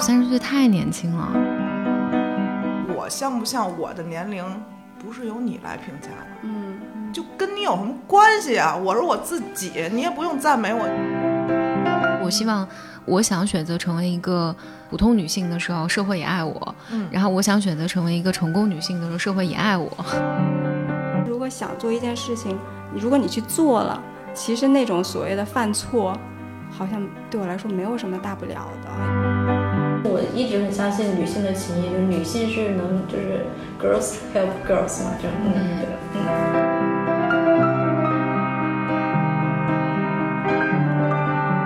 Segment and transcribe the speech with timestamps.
[0.00, 1.28] 三十岁太年轻了。
[2.96, 4.44] 我像不像我的年龄，
[4.98, 8.74] 不是由你来评价的，嗯，就跟你有什么关系啊？
[8.76, 10.80] 我是我自己，你也不用赞美我。
[12.22, 12.66] 我希望，
[13.04, 14.54] 我想选择成为一个
[14.88, 19.90] 普通女性的时候，社会也爱我；嗯然后我想选择成为一个成功女性的时候，社会也爱我。
[21.26, 22.58] 如果想做一件事情，
[22.94, 24.02] 如果你去做了，
[24.34, 26.16] 其实那种所谓的犯错，
[26.70, 29.29] 好像对我来说没有什么大不了的。
[30.02, 33.44] 我一直很相信女性的情谊，就是女性是能就是
[33.78, 36.18] girls help girls 嘛，这种嗯对嗯。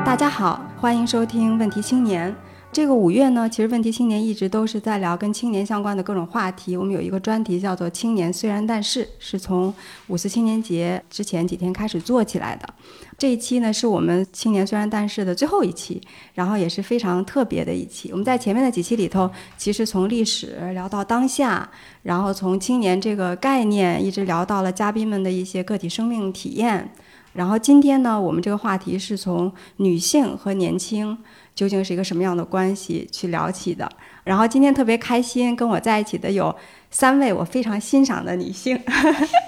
[0.05, 2.31] 大家好，欢迎收听《问题青年》。
[2.75, 6.77] 这个五月呢，其实《问题青年》一直都是在聊跟青年相关的各种话题。
[6.77, 9.73] 我们有一个专题叫做“青年虽然但是”，是从
[10.09, 12.69] 五四青年节之前几天开始做起来的。
[13.17, 16.03] 这一期呢，是我们“青年虽然但是”的最后一期，
[16.35, 18.11] 然后也是非常特别的一期。
[18.11, 21.71] 我们在前面的几期里头，其实从历史聊到当下，
[22.03, 26.91] 然后从青年这个概念一直聊到了嘉宾们的一些个体生命体验。
[27.35, 31.19] 然后今天呢，我们这个话题是从女性和年轻
[31.55, 33.91] 究竟是一个什么样的关系去聊起的。
[34.25, 36.55] 然后今天特别开心，跟我在一起的有
[36.91, 38.79] 三位我非常欣赏的女性，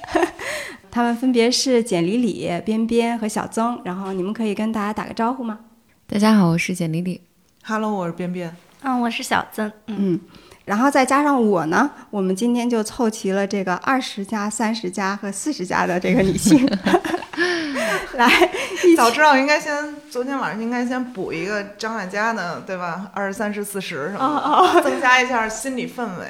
[0.90, 3.80] 她们分别是简里里、边边和小曾。
[3.84, 5.58] 然后你们可以跟大家打个招呼吗？
[6.06, 7.20] 大家好，我是简丽丽。
[7.64, 8.54] Hello，我是边边。
[8.82, 9.72] 嗯，我是小曾。
[9.86, 10.20] 嗯，
[10.64, 16.64] 然后再加上我呢，我们今天就凑齐了这个二十加、三十加和四十加的这个女性，
[18.16, 18.50] 来
[18.96, 23.10] 早知道应该先，昨天晚上应该先补一个张艾嘉的，对吧？
[23.12, 26.26] 二十三十四十什么的，增加一下心理氛围。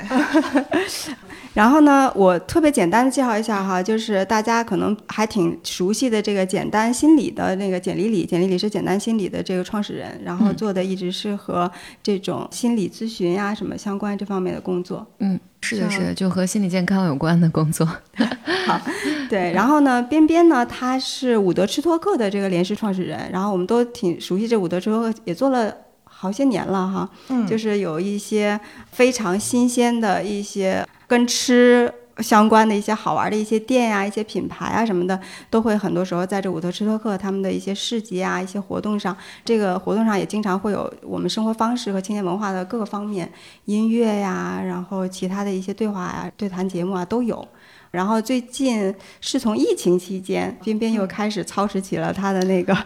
[1.55, 11.70] 然后呢，我特别简单的介绍一下哈，就是大家可能还挺熟悉的这个简单心理的那个简丽丽，简丽丽是简单心理的这个创始人，然后做的一直是和
[12.03, 15.06] 这种心理咨询呀、什么相关这方面的工作。
[15.20, 15.41] 嗯，
[15.75, 17.85] 是的，是的，就和心理健康有关的工作。
[18.67, 18.80] 好
[19.29, 25.74] 对，然后呢，边边呢，他是伍德吃托克的这个联世创始人，然后我们都挺熟悉这伍德吃托克，也做了
[26.05, 28.58] 好些年了哈，嗯就是有一些
[28.92, 31.92] 非常新鲜的一些跟吃。
[32.18, 43.30] 相关的一些好玩的一些店呀、一些品牌啊什么的，都会很多时候在这伍德吃托克他们的一些市集啊、一些活动上，这个活动上也经常会有我们生活方式和青年文化的各个方面，
[43.66, 47.46] 音乐呀，然后其他的一些对话呀、对谈节目啊都有。
[47.92, 52.77] 然后最近是从疫情期间，彬彬又开始操持起了他的那个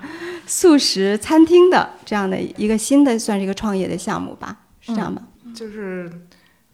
[0.46, 5.22] 素食餐厅的这样的一个新的算是一个创业的项目吧，是这样吧？
[5.52, 6.08] 就是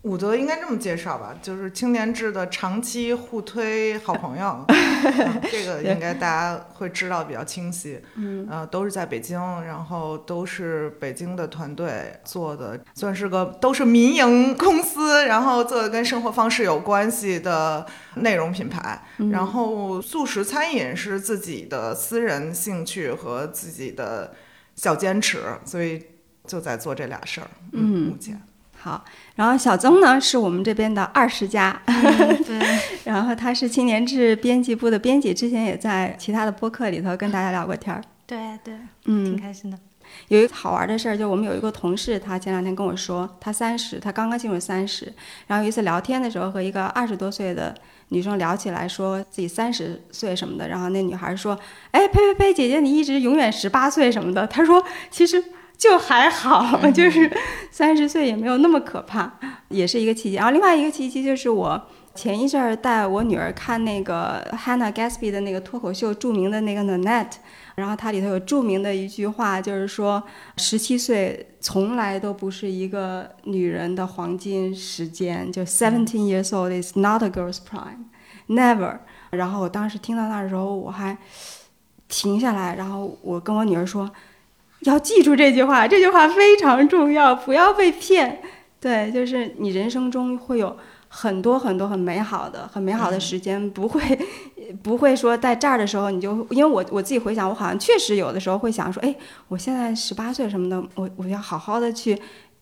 [0.06, 8.00] 伍德应该这么介绍吧，就是青年制的长期互推好朋友， 嗯这个应该大家会知道比较清晰。
[8.14, 17.84] 嗯，呃，都是在北京，然后都是北京的团队做的，算是个都是民营公司，然后做的跟生活方式有关系的
[18.14, 19.02] 内容品牌。
[19.18, 24.32] 嗯然后素食餐饮是自己的私人兴趣和自己的
[24.76, 26.00] 小坚持，所以
[26.46, 27.48] 就在做这俩事儿。
[27.72, 28.40] 嗯目前
[28.86, 29.04] 好。
[29.34, 32.60] 然后小曾呢是我们这边的二十家，对，
[33.04, 38.00] 然后他是青年志编辑部的编辑，之前也在其他的播客里头跟大家聊过天儿。
[38.26, 38.74] 对对，
[39.06, 39.76] 嗯挺，开心的。
[40.28, 45.12] 有一个好玩的事儿，就我们有一个同事，他前两天跟我说，他三十，他刚刚进入三十，
[45.48, 47.74] 然后有一次聊天的时候和一个二十多岁的
[48.10, 51.58] 女生聊起来，说自己三十岁什么的，然后那女孩说，
[51.90, 55.42] 哎，呸呸呸，姐姐你一直永远十八岁什么的，他说其实。
[55.78, 57.30] 就还好， 就是
[57.70, 59.38] 三十岁也没有那么可怕，
[59.68, 60.36] 也是一个契机。
[60.36, 61.80] 然后另外一个契机就是我
[62.14, 67.32] 前一阵儿带我女儿看那个 Hannah Gatsby 的那个脱口秀，著名的那个 Nanette，
[67.74, 70.22] 然后它里头有著名的一句话，就是说
[70.56, 78.98] 十七岁从来都不是一个女人的黄金时间，就 seventeen years old is not a girl's prime，never。
[79.30, 81.18] 然后我当时听到那儿的时候，我还
[82.08, 84.10] 停下来，然后我跟我女儿说，
[84.90, 88.40] 要记住这句话，这句话非常重要，不要被骗。
[88.78, 90.76] 对，就是你人生中会有
[91.08, 94.00] 很多很多很美好的、很美好的时间，不会
[94.82, 99.14] 不会说在这儿的时候你就，因为我我自己回想，我好像确实有的时候会想说，哎，
[99.48, 102.16] 我现在十八岁什么的，我我要好好的去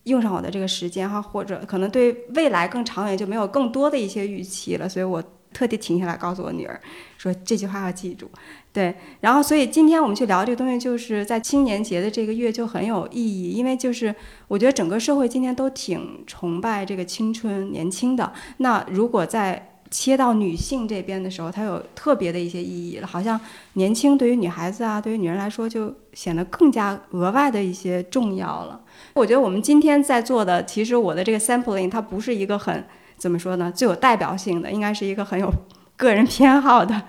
[0.04, 5.22] 用上我的这个时间哈，或者可能对未来更长远就没有更多的一些预期了，所以我
[5.52, 6.80] 特地停下来告诉我女儿
[7.18, 8.30] 说这句话要记住。
[8.74, 14.12] 对，然后所以今天我们去聊这个东西，就是在青年节的这个月就很有意义，因为就是
[14.48, 18.32] 我觉得整个社会今天都挺崇拜这个青春年轻的。
[18.56, 23.06] 那如果在切到女性这边的时候，它有特别的一些意义了。
[23.06, 23.40] 好像
[23.74, 28.80] 年轻对于女孩子啊，对于女人来说，就显得更加额外的一些重要了。
[29.12, 32.84] 我觉得我们今天在做的，其实我的这个 sampling 它不是一个很
[33.16, 35.48] 怎么说呢，最有代表性的，应该是一个很有
[35.96, 37.00] 个人偏好的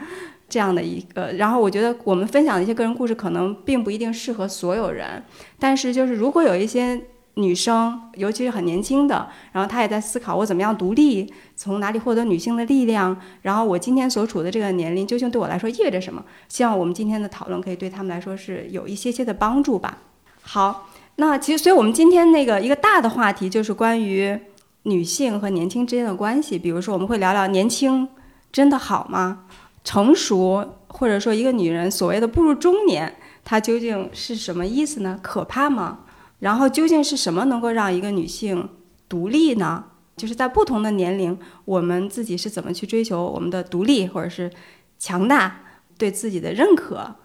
[0.47, 1.31] 这样的一个。
[1.33, 5.23] 然后我觉得我们分享的一些个人故事，可能并不一定适合所有人，
[5.59, 7.01] 但是就是如果有一些。
[7.37, 16.23] 女生，尤其是很年轻的，然后她也在思考我怎么样独立，从哪里获得女性的力量，然后我今天所处的这个年龄究竟对我来说意味着什么？
[16.47, 19.97] 希望我们今天的讨论可以对他们来说是有一些些的帮助吧。
[20.43, 20.87] 好，
[21.17, 24.39] 那其实，所以我们今天那个一个大的话题就是关于
[24.83, 26.57] 女性和年轻之间的关系。
[26.57, 28.07] 比如说，我们会聊聊年轻
[28.49, 29.39] 真的好吗？
[29.85, 33.15] 成熟，或者说一个女人所谓的步入中年，
[33.45, 35.17] 她究竟是什么意思呢？
[35.23, 35.99] 可怕吗？
[36.39, 38.67] 然后究竟是什么能够让一个女性
[39.07, 39.85] 独立呢？
[40.17, 44.51] 就是在不同的年龄，我们自己是怎么去追求我们的独立，或者是
[44.97, 45.61] 强大，
[45.97, 47.15] 对自己的认可？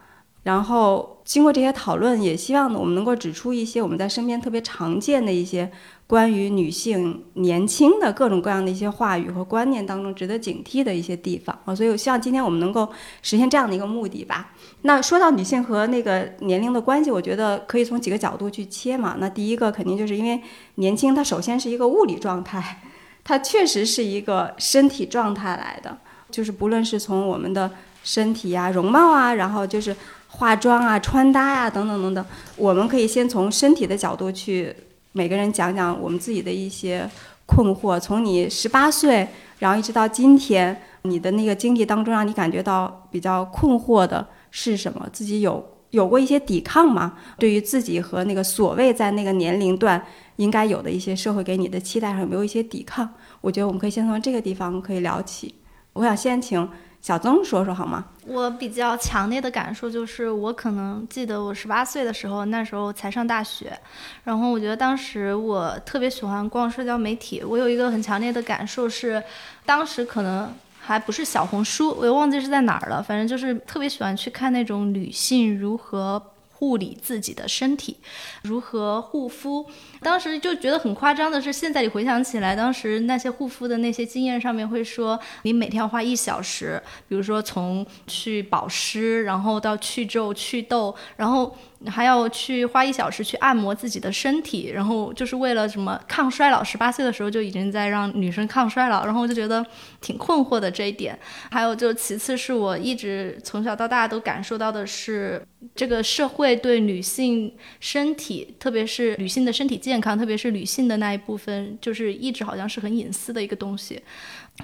[0.43, 5.71] 然后经过这些讨论，也希望呢，我们能够指出一些我们在身边特别常见的一些
[6.09, 11.73] 关于女性年轻的各种各样的一些话语和观念当中值得警惕的一些地方啊。
[11.73, 12.91] 所以我希望今天我们能够
[13.23, 14.53] 实现这样的一个目的吧。
[14.83, 19.15] 那说到女性和那个年龄的关系，我觉得可以从几个角度去切嘛。
[19.21, 20.43] 那第一个肯定就是因为
[20.75, 22.83] 年轻，它首先是一个物理状态，
[23.23, 25.97] 它确实是一个身体状态来的，
[26.29, 27.71] 就是不论是从我们的
[28.03, 29.95] 身体啊、容貌啊，然后就是。
[30.33, 32.25] 化妆啊，穿搭呀，等等等等，
[32.57, 34.75] 我们可以先从身体的角度去，
[35.13, 37.07] 每个人讲讲我们自己的一些
[37.45, 38.01] 困惑。
[38.01, 39.29] 从你十八岁，
[39.59, 45.07] 然后一直到今天，你的那个经历当中，让你感觉到比较困惑的是什么？
[45.13, 47.19] 自己有有过一些抵抗吗？
[47.37, 50.03] 对于自己和那个所谓在那个年龄段
[50.37, 53.07] 应该有的一些社会给你的期待上，有没有一些抵抗？
[53.43, 55.55] 我觉得我们可以先从这个地方可以聊起。
[55.93, 56.67] 我想先请。
[57.01, 58.05] 小曾说说好吗？
[58.27, 63.77] 我比较强烈的感受就是，我可能记得我十八岁的时候，那时候才上大学，
[64.25, 67.43] 然后我觉得当时我特别喜欢逛社交媒体。
[67.43, 69.23] 我有一个很强烈的感受是，
[69.65, 76.23] 当时可能还不是小红书，我又忘记是在哪儿了，反正就是特别喜欢去看那种女性如何。
[76.61, 77.97] 护理自己的身体，
[78.43, 79.65] 如何护肤？
[80.03, 91.57] 当时就觉得很夸张的是，现在你回想起来，当时那些护肤的那些经验上面会说，你每天要花一小时，比如说从去保湿，然后到去皱、祛痘，然后。
[91.87, 96.63] 还要去花一小时去按摩自己的身体，然后就是为了什么抗衰老？
[96.63, 99.65] 十八岁的时候就已经在让女生抗衰老，然后我就觉得
[100.01, 101.19] 挺困惑的这一点。
[101.51, 105.43] 还有就其次是我一直从小到大都感受到的是，
[105.75, 114.03] 这个社会对女性身体，特别是女性的身体健康，特别是女性的那一部分，就是一直好像是很隐私的一个东西。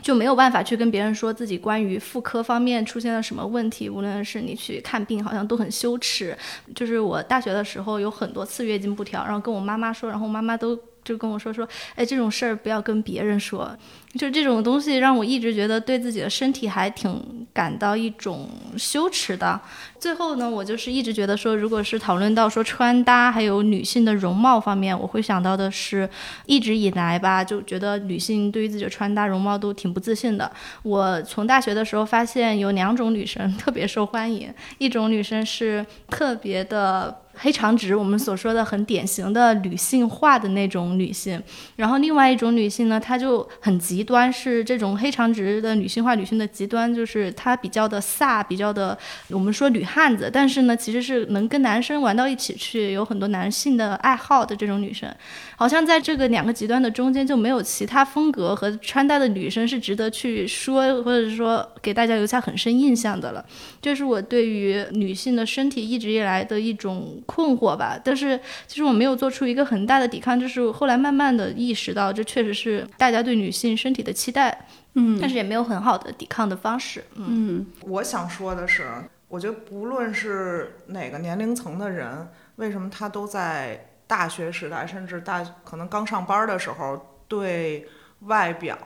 [0.03, 6.37] 就没有办法去跟别人说自己关于妇科方面出现了什么问题，无论是你去看病，好像都很羞耻。
[6.75, 13.77] 就是我大学的时候有很多次月经不调，然后跟我妈妈说，然后妈妈都就跟我说说，哎，这种事儿不要跟别人说。
[14.17, 19.61] 就这种东西让我一直觉得对自己的身体还挺感到一种羞耻的。
[19.99, 26.09] 最后呢，我就是一直觉得说，如果是讨论到说穿搭还有女性的容貌方面，我会想到的是，
[26.47, 30.51] 一直以来吧，就觉得女性对于自己的穿搭容貌都挺不自信的。
[30.83, 37.23] 我从大学的时候发现有两种女生特别受欢迎，一种女生是特别的。
[37.39, 41.39] 黑长直，我们所说的很典型的女性化的那种女性，
[41.77, 48.97] 然后另外一种女性呢，她就很极端，是这种黑长直的女性化女性的极端，就是她比较的飒，比较的
[49.29, 55.15] 我们说女汉子，但是呢，其实是能跟男生玩到一起去，有很多男性的爱好的这种女生，
[55.57, 63.45] 好像在这个两个极端的中间就没有其他风格和穿搭的女生是值得去说，或者是说给大家留下很深印象的了。
[63.83, 66.87] 这是我对于女性的身体一直以来的一种。
[67.27, 77.67] 困惑吧，但是其实我没有做出一个很大的抵抗，就是后来慢慢的意识到，这确实是大家对女性身体的期待，嗯，但是也没有很好的抵抗的方式，嗯。
[77.83, 78.87] 我想说的是，
[79.29, 87.87] 我觉得不论是哪个年龄层的人，为什么他都在大学时代，甚至大可能刚上班的时候，对
[88.21, 88.77] 外表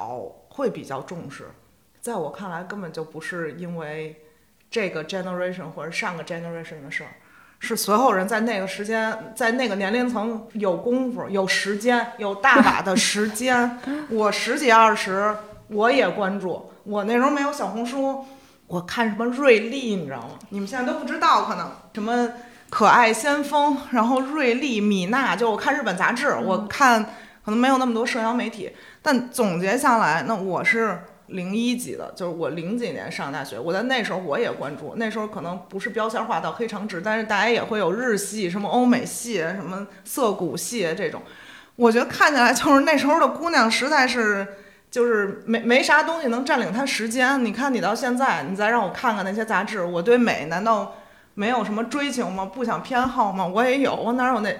[0.49, 1.47] 会比较重视，
[2.00, 4.23] 在我看来，根本就不是因为
[4.71, 7.11] 这个 generation 或者上个 generation 的事儿。
[7.62, 13.79] 是所有人在那个时间，在那个年龄层有功夫、有时间、有大把的时间。
[14.11, 15.33] 我十几二十，
[15.69, 16.73] 我也关注。
[16.85, 18.25] 我那时候没有小红书，
[18.67, 20.31] 我看什么瑞丽，你知道吗？
[20.49, 22.31] 你们现在都不知道，可能什么
[22.71, 27.05] 可爱先锋，然后瑞丽、米娜，就我看日本杂志，我看
[27.45, 28.73] 可能没有那么多社交媒体。
[29.02, 41.22] 但总结下来，那我是零一级的，就是我零几年上大学，我在那时候我也关注，那时候可能不是标签化到黑长直，但是大家也会有日系、什么欧美系、什么涩谷系这种。
[41.76, 44.46] 我觉得看起来就是那时候的姑娘实在是
[44.90, 47.42] 就是没没啥东西能占领她时间。
[47.44, 50.96] 你看你到现在，你再让我看看那些杂志，我对美难道
[51.34, 52.44] 没有什么追求吗？
[52.44, 53.46] 不想偏好吗？
[53.46, 54.54] 我也有，我哪有那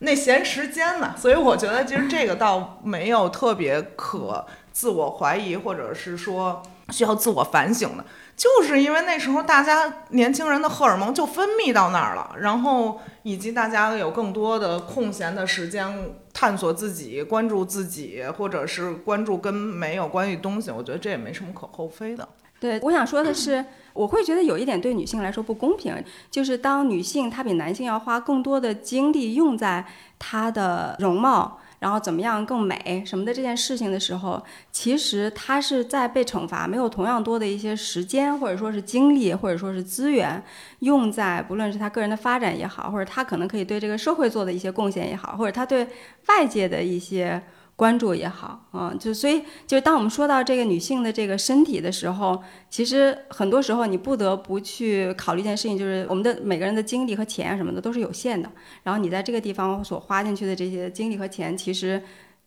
[0.00, 1.14] 那闲时间呢？
[1.16, 8.04] 所以我觉得其实这个倒没有特别可自我怀疑，或者是说需要自我反省的。
[8.36, 22.28] 就是因为那时候大家年轻人的荷尔蒙就分泌到那儿了，然后以及大家有更多的空闲的时间探索自己、关注自己，或者是关注跟没有关系东西，我觉得这也没什么可厚非的。
[22.58, 25.94] 对，我想说的是，我会觉得有一点对女性来说不公平，
[26.28, 29.84] 就是当女性她比男性要花更多的精力用在
[30.18, 31.60] 她的容貌。
[31.84, 40.42] 然后怎么样更美什么的这件事情的时候，其实他是在被惩罚，没有同样多的一些时间或者说是精力或者说是资源
[40.78, 45.86] 用在不论是他个人的发展也好，或者他可能可以对这个社会做的一些贡献也好，或者他对
[46.28, 47.42] 外界的一些。
[47.76, 58.50] 关注也好，啊，就所以就当我们说到这个女性的这个身体的时候，其实很多时候你不得不去考虑一件事情，就是我们的每个人的精力和钱什么的都是有限的，
[58.82, 62.02] 然后你在这个地方所花进去的这些精力和钱，其实。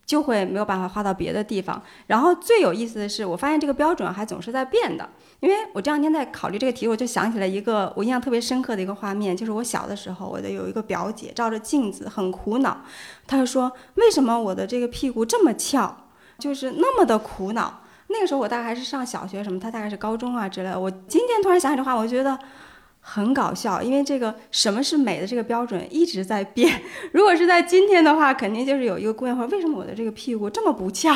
[0.08, 1.80] 就会没有办法花到别的地方。
[2.06, 5.06] 然后最有意思的是，我发现这个标准还总是在变的。
[5.40, 12.78] 因为我这两天在考虑这个题，我就想起来一个我印象特别深刻的一个画面，就是我小的时候，我的有一个表姐照着镜子很苦恼，
[13.26, 15.94] 她就说：“为什么我的这个屁股这么翘？
[16.38, 20.80] 就是那么的苦恼。”那个时候我大概还是上小学什么，她大概是高中啊之类的。
[20.80, 22.38] 我今天突然想起这话，我觉得。
[23.10, 26.82] 很搞笑，因为这个什么是美的这个标准一直在变。
[27.12, 31.10] 如果是在今天的话，肯定就是有一个姑娘说：“为什么我的这个屁股这么不翘？”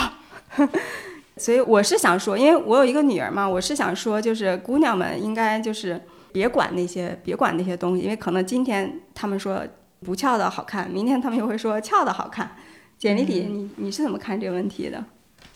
[1.36, 6.00] 所以我是想说，因为我有一个女儿嘛，我是想说，就是姑娘们应该就是
[6.32, 9.62] 别管那些，别管那些东西，因为可能今天他们说
[10.00, 12.56] 不翘的好看，明天他们又会说翘的好看。
[12.96, 15.04] 简丽丽，你你是怎么看这个问题的？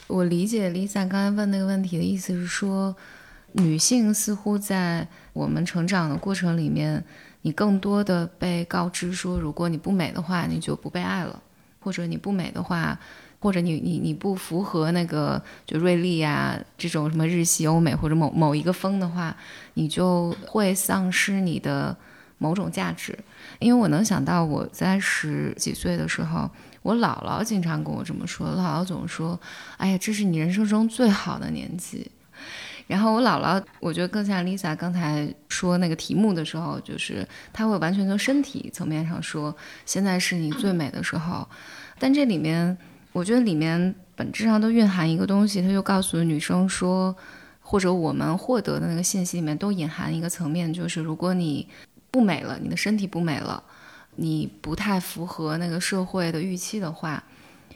[0.09, 2.95] 我理解 Lisa 刚才问那个问题的意思是说。
[3.57, 7.03] 女性似乎在我们成长的过程里面，
[7.43, 11.35] 你更多的被告知说，如果你不美的话，你就不被爱了；
[11.81, 12.99] 或者你不美的话，
[13.41, 19.35] 或者你你你不符合那个就瑞丽呀这种什么日系欧美或者某某一个风的话，
[19.75, 21.97] 你就会丧失你的
[22.37, 23.19] 某种价值。
[23.59, 26.51] 因为我能想到我在十几岁的时候，
[26.83, 29.41] 我姥姥经常跟我这么说，姥姥总说
[29.79, 32.11] ：“哎呀，这是你人生中最好的年纪。”
[32.87, 41.47] 然后我姥姥，我觉得更像 Lisa 刚才说那个题目的时候，就是她会完全从身体层面上说，现在是你最美的时候。
[41.99, 42.77] 但这里面，
[43.13, 47.17] 我觉得里面本质上都蕴含一个东西，她就告诉女生说，
[47.61, 51.69] 或者我们获得的那个信息里面都隐含一个层面，就是如果你
[52.13, 53.61] 不美了，你的身体不美了，
[54.15, 57.21] 你不太符合那个社会的预期的话，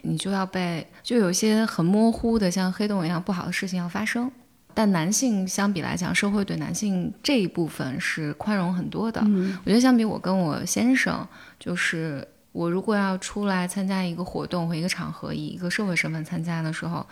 [0.03, 4.31] 你就要被就有些很模糊的像黑洞一样不好的事情要发生。
[4.73, 9.21] 但男性相比来讲，社会对男性这一部分是宽容很多的。
[9.63, 11.27] 我觉得相比我跟我先生，
[11.59, 17.05] 就是我如果要出来参加一个活动或一个场合，以一个社会身份参加的时候，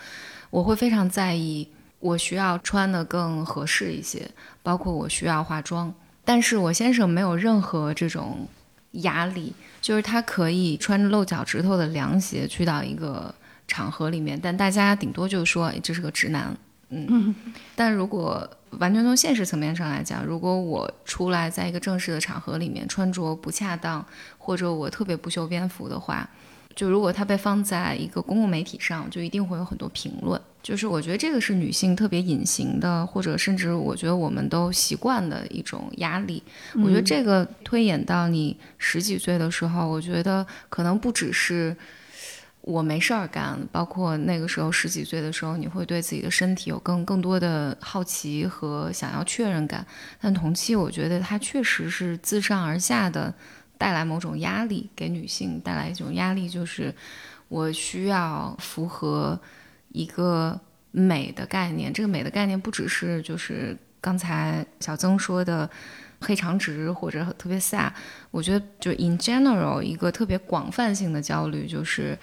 [0.50, 1.68] 我会非常在意，
[2.00, 4.30] 我需要穿的更合适一些，
[4.64, 5.94] 包括我需要化妆。
[6.26, 8.48] 但是我先生没有任何这种
[8.92, 13.34] 压力，就是他可以穿着露脚趾头的凉鞋去到一个
[13.68, 16.56] 场合里面，但大家顶多就说这是个直男。
[16.92, 17.36] 嗯，
[17.76, 24.04] 但如果完全从现实层面上来讲，如果我出来在一个正式的场合里面穿着不恰当，
[24.40, 26.28] 或者我特别不修边幅的话，
[26.76, 30.42] 就如果它被放在一个公共媒体上，就一定会有很多评论。
[30.64, 36.42] 就是我觉得这个是女性特别隐形的，或者甚至我觉得我们都习惯的一种压力。
[36.74, 41.76] 我觉得这个推演到你十几岁的时候，我觉得可能不只是。
[42.70, 49.84] 我没事儿干，包括那个时候十几岁的时候，你会对自己的身体有更更多的好奇和想要确认感。
[50.22, 53.34] 但同期，我觉得它确实是自上而下的
[53.76, 56.94] 带来某种压力，给女性带来一种压力，就是
[57.48, 59.40] 我需要符合
[59.88, 60.60] 一个
[60.92, 61.92] 美的概念。
[61.92, 65.68] 这个美的概念不只是就是刚才小曾说的
[66.22, 67.92] 黑长直或者特别飒，
[68.30, 72.16] 我觉得就 in general 一个特别广泛性的焦虑就是。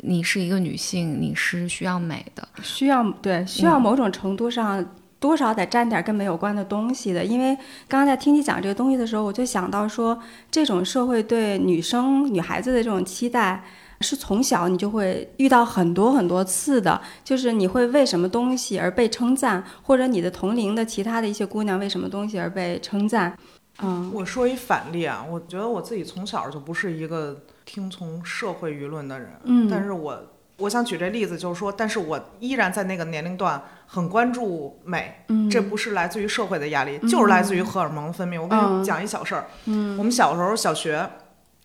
[0.00, 4.84] 你是一个女性，你是需要美的，需要对，需要某种程度上
[5.18, 7.24] 多少得沾点跟美有关的东西的。
[7.24, 7.54] 因为
[7.88, 10.16] 刚刚在听你讲这个东西的时候，我就想到说，
[10.50, 13.64] 这种社会对女生、女孩子的这种期待，
[14.00, 23.36] 是从小你就会遇到很多很多次的，就是你会为什么东西而被称赞，或者你的同龄的其他的一些姑娘为什么东西而被称赞。
[23.80, 30.18] 嗯，我说一反例啊，我觉得我自己从小就不是一个听从社会舆论的人，嗯但是我
[30.56, 38.40] 我想举这例子，就是说，但是我依然在那个年龄段很关注美，嗯这不是来自于社会的压力，就是来自于荷尔蒙分泌。
[38.40, 41.06] 我跟嗯你讲一小事儿，嗯，我们小时候小学。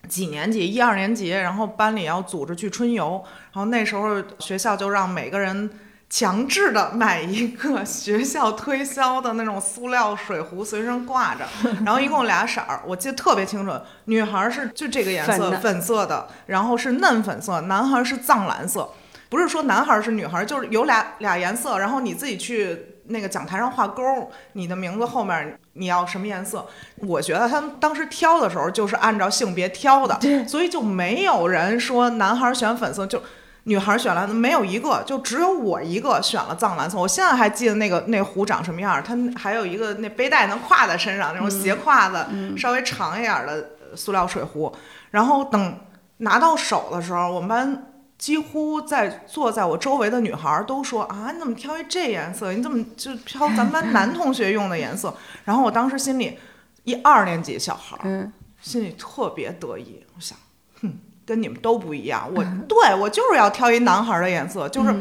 [0.06, 0.70] 几年级？
[0.70, 5.70] 一二年级，然后班里要组织去春游，然后那时候学校就让每个人
[6.14, 11.44] 强制的买一个学校推销的那种塑料水壶，随身挂着。
[11.84, 13.72] 然后一共俩色儿，我记得特别清楚。
[14.04, 18.88] 女孩儿是就这个颜色，粉色的，然后是嫩粉色；男孩儿是藏蓝色。
[19.28, 26.64] 不是说男孩儿是女孩儿，就是有俩俩颜色，然后你自己去那个讲台上画勾儿，你的名字后面你要什么颜色？
[26.98, 30.16] 我觉得他们当时挑的时候就是按照性别挑的，
[30.46, 33.20] 所以就没有人说男孩儿选粉色就。
[33.64, 36.98] 女孩儿选蓝的没有一个，就只有我一个选了藏蓝色。
[36.98, 44.74] 我现在还记得那个那壶长什么样儿，它还有一个那背带能挎在身上那种斜挎的，稍微长一点儿的呃塑料水壶。
[45.10, 45.78] 然后等
[46.18, 47.86] 拿到手的时候，我们班
[48.18, 52.52] 几乎在坐在我周围的女孩儿都说啊，你怎么挑一这颜色？
[52.52, 55.14] 你怎么就挑咱们班男同学用的颜色？
[55.44, 56.38] 然后我当时心里，
[56.84, 57.96] 一二年级小孩
[58.60, 60.43] 心里特别得意，我想，哼，
[61.26, 62.30] 跟你们都不一样。
[62.34, 64.94] 我对我就是要挑一男孩儿的颜色，就是。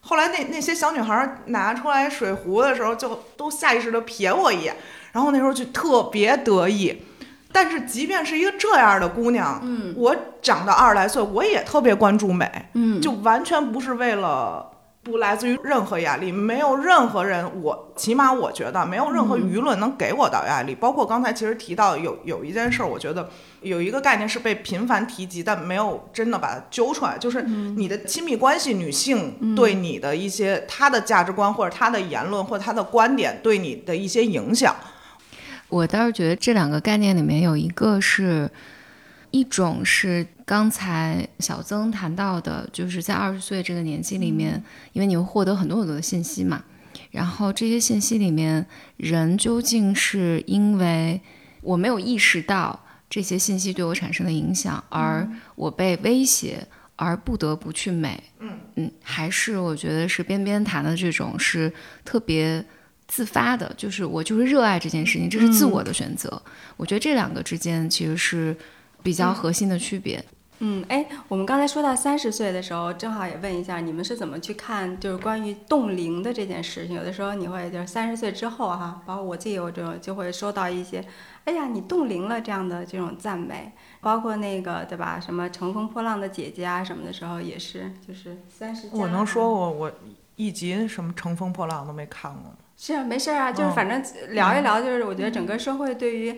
[0.00, 4.74] 后来那那些小女孩儿拿出来水壶的时候，就都下意识的瞥我一眼，
[5.12, 7.02] 然后那时候就特别得意。
[7.52, 14.70] 但是即便是一个这样的姑娘，嗯，我长到二十来岁，我也特别关注美，嗯就完全不是为了。
[15.10, 20.74] 不来自于任何压力，没有任何人，我起码我觉得没有任何舆论能给我到压力。
[20.74, 23.28] 包括刚才其实提到有有一件事儿，我觉得
[23.62, 34.76] 有一个概念是被频繁提及，但没有真的把它揪出来，就是你的亲密关系，女性对你的一些她的价值观或者她的言论或者她的观点对你的一些影响。
[35.68, 38.50] 我倒是觉得这两个概念里面有一个是，
[39.30, 44.62] 一种是刚才小曾谈到的，就是在二十岁这个年纪里面，
[44.92, 46.64] 因为你会获得很多很多的信息嘛，
[47.10, 51.20] 然后这些信息里面，人究竟是因为
[51.60, 52.78] 我没有意识到
[53.10, 61.72] 这些信息对我产生的影响，而我被威胁，而不得不去美，嗯嗯，还是我觉得是边边谈的这种是
[62.04, 62.64] 特别。
[63.10, 66.30] 自发的，就是我就是热爱这件事情，这是自我的选择。
[66.76, 68.54] 我觉得这两个之间其实是
[69.02, 70.24] 比较核心的区别。
[70.60, 76.96] 嗯，哎，我们刚才说到三十岁的时候，正好也问一下，你们是怎么去看，就是关于冻龄的这件事情？
[76.96, 81.04] 有的时候你会就是三十岁之后哈，包括我自己有这种就会收到一些，
[81.44, 88.88] 哎呀，你冻龄了这样的这种赞美，包括那个对吧，什么乘风破浪的姐姐啊什么的时候也是，就是三十。
[88.92, 89.92] 我能说我我
[90.34, 92.56] 一集什么乘风破浪都没看过吗？
[92.76, 96.36] 是啊，没事儿啊，就是嗯反正聊一聊，就是我觉得整个社会对于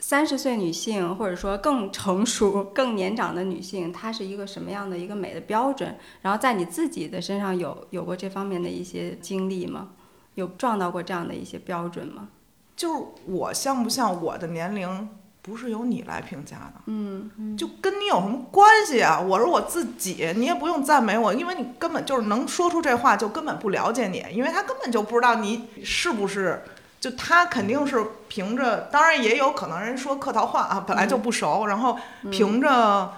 [0.00, 5.96] 三十岁女性，或者说更成熟、更年长的女性，她是一个什么样的一个美的标准？
[6.22, 9.88] 然后在你自己的身上有有过这方面的一些经历吗？
[10.36, 12.28] 有撞到过这样的一些标准吗？
[12.76, 15.08] 就是我像不像我的年龄，
[15.42, 19.20] 不是由你来评价的，嗯，就跟你有什么关系啊？
[19.20, 26.62] 我是我自己，你也不用赞美我，因为你根本就是能说出这话，就根本不了解你，因为他根本就不知道你是不是。
[27.00, 31.96] 就他肯定是凭着，当然也有可能人说客套话啊，本来就不熟，然后
[32.30, 33.12] 凭着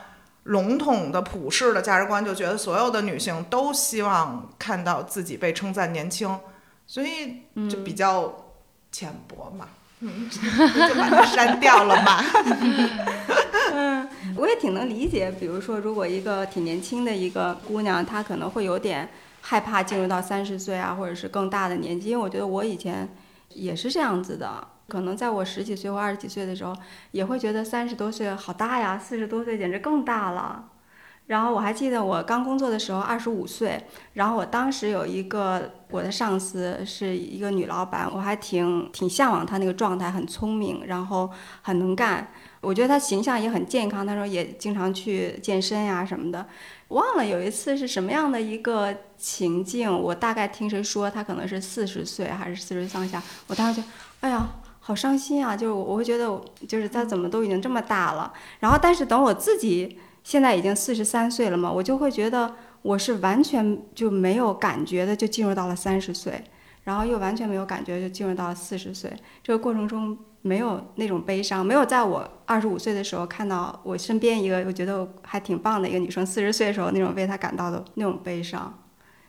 [0.44, 6.38] 笼统的普世的价值观，就觉得所有的女性都希望看到自己被称赞年轻，
[6.86, 8.34] 所以就比较
[8.92, 9.68] 浅薄嘛，
[10.00, 12.22] 嗯， 就把它删掉了嘛。
[14.36, 15.30] 我也挺能理解。
[15.38, 19.08] 比如说，如果一个挺年轻的一个姑娘，她可能会有点
[19.40, 23.08] 害怕进入到三十岁啊，或者是更大的年纪，因为我觉得我以前
[23.50, 24.66] 也是这样子的。
[24.88, 26.74] 可能在我十几岁或二十几岁的时候，
[27.12, 30.68] 也会觉得三十多岁好大呀，四十多岁简直更大了。
[31.26, 41.30] 然后我还记得我刚工作的时候，二十五岁，然后我当时有一个我的上司是一个女老板，我还挺挺向往她那个状态，很聪明，然后
[41.62, 42.32] 很能干。
[42.60, 46.46] 我觉得他形象也很健康，他说也经常去健身呀、什么的。
[46.88, 53.86] 忘了有一次是什么样的一个情境，我大概听谁说他可能是四十岁还是四十上下，我当时就，
[54.20, 54.48] 哎呀。
[54.82, 55.54] 好伤心啊！
[55.54, 66.42] 就是我会觉得，就是他怎么都已经这么大了，然后但是等我自己现在已经四十三岁了嘛，我就会觉得我是完全就没有感觉的就进入到了三十岁，
[66.90, 69.12] 然后又完全没有感觉，就进入到四十岁
[69.44, 70.18] 这个过程中。
[70.42, 78.72] 没有那种悲伤，没有在我二十五岁的时候看到我身边一个我觉得还挺棒的一个女生，四十岁的时候那种为她感到的那种悲伤。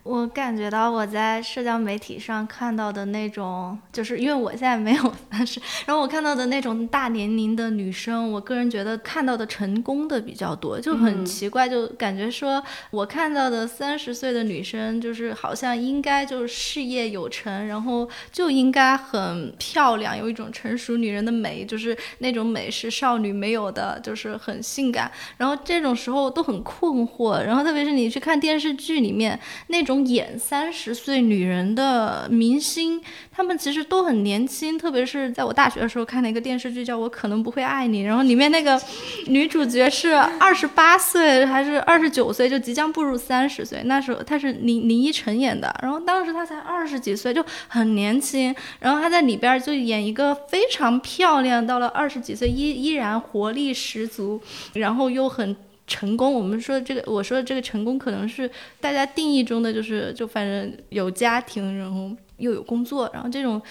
[0.04, 25.12] 我感觉到我在社交媒体上看到的那种，就是因为我现在没有三十，然后我看到的那种大年龄的女生，我个人觉得看到的成功的比较多，就很奇怪，就感觉说我看到的三十岁的女生，就是好像应该就是事业有成，然后就应该很漂亮，有一种成熟女人的美，就是那种美是少女没有的，就是很性感。
[25.38, 29.91] 然后这种时候都很困惑，然后特别是你去看电视剧里面那种。
[30.00, 33.02] 演三十岁女人的明星，
[33.32, 34.78] 她们其实都很年轻。
[34.78, 38.02] 特别是在我大学的时候看了一个电视剧，叫我可能不会爱你。
[38.02, 38.82] 然后里面那个
[39.28, 43.82] 女主角是二十八岁还是二十九岁，就即将步入三十岁。
[43.86, 48.56] 那时候她是林林依晨演的，然后当时她才二十几岁，就很年轻。
[48.80, 54.42] 然后她在里边就演一个非常漂亮，到了二十几岁依依然活力十足，
[54.74, 55.56] 然后又很。
[55.92, 58.50] 成功，我们说这个，我说的这个成功，可能是
[58.80, 63.62] 大家定义中的，就是就反正有家庭，然后又有工作，然后这种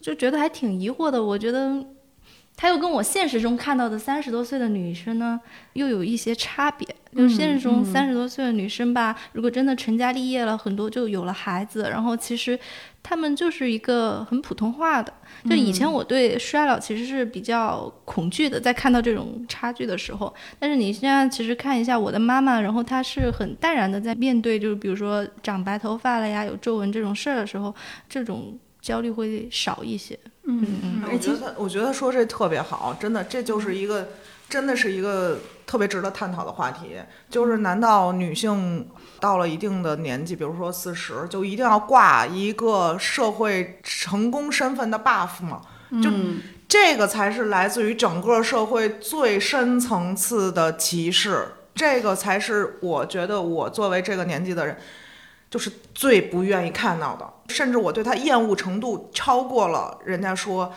[0.00, 1.22] 就觉得还挺疑惑的。
[1.22, 1.84] 我觉得。
[2.60, 5.40] 他又跟我现实中看到的三十多岁的女生呢，
[5.72, 6.86] 又有一些差别。
[7.16, 12.56] 就现实中三十多岁的女生吧，如果真的成家立业了，很多就有了孩子，然后其实
[13.02, 15.10] 她们就是一个很普通话的。
[15.48, 20.32] 就以前我对衰老其实是比较恐惧的，在看到这种差距的时候。
[20.58, 27.74] 但是你现在其实看一下我的妈妈，然后她是很淡然的在面对，就是比如说长白头发了呀、有皱纹这种事儿的时候，
[28.06, 30.16] 这种焦虑会少一些。
[30.50, 34.08] 嗯，我觉得我觉得说这特别好，真的，这就是一个，
[34.48, 36.96] 真的是一个特别值得探讨的话题。
[37.28, 38.88] 就是难道女性
[39.20, 45.62] 到了一定的年纪，比如说四十，就一定要挂一个社会成功身份的 buff 吗？
[46.02, 46.10] 就
[46.68, 54.76] 这个才是来自于整个社会最深层次的歧视，这个才是我觉得我作为这个年纪的人。
[55.50, 60.72] 就是最不愿意看到的，甚至我对他厌恶程度超过了人家说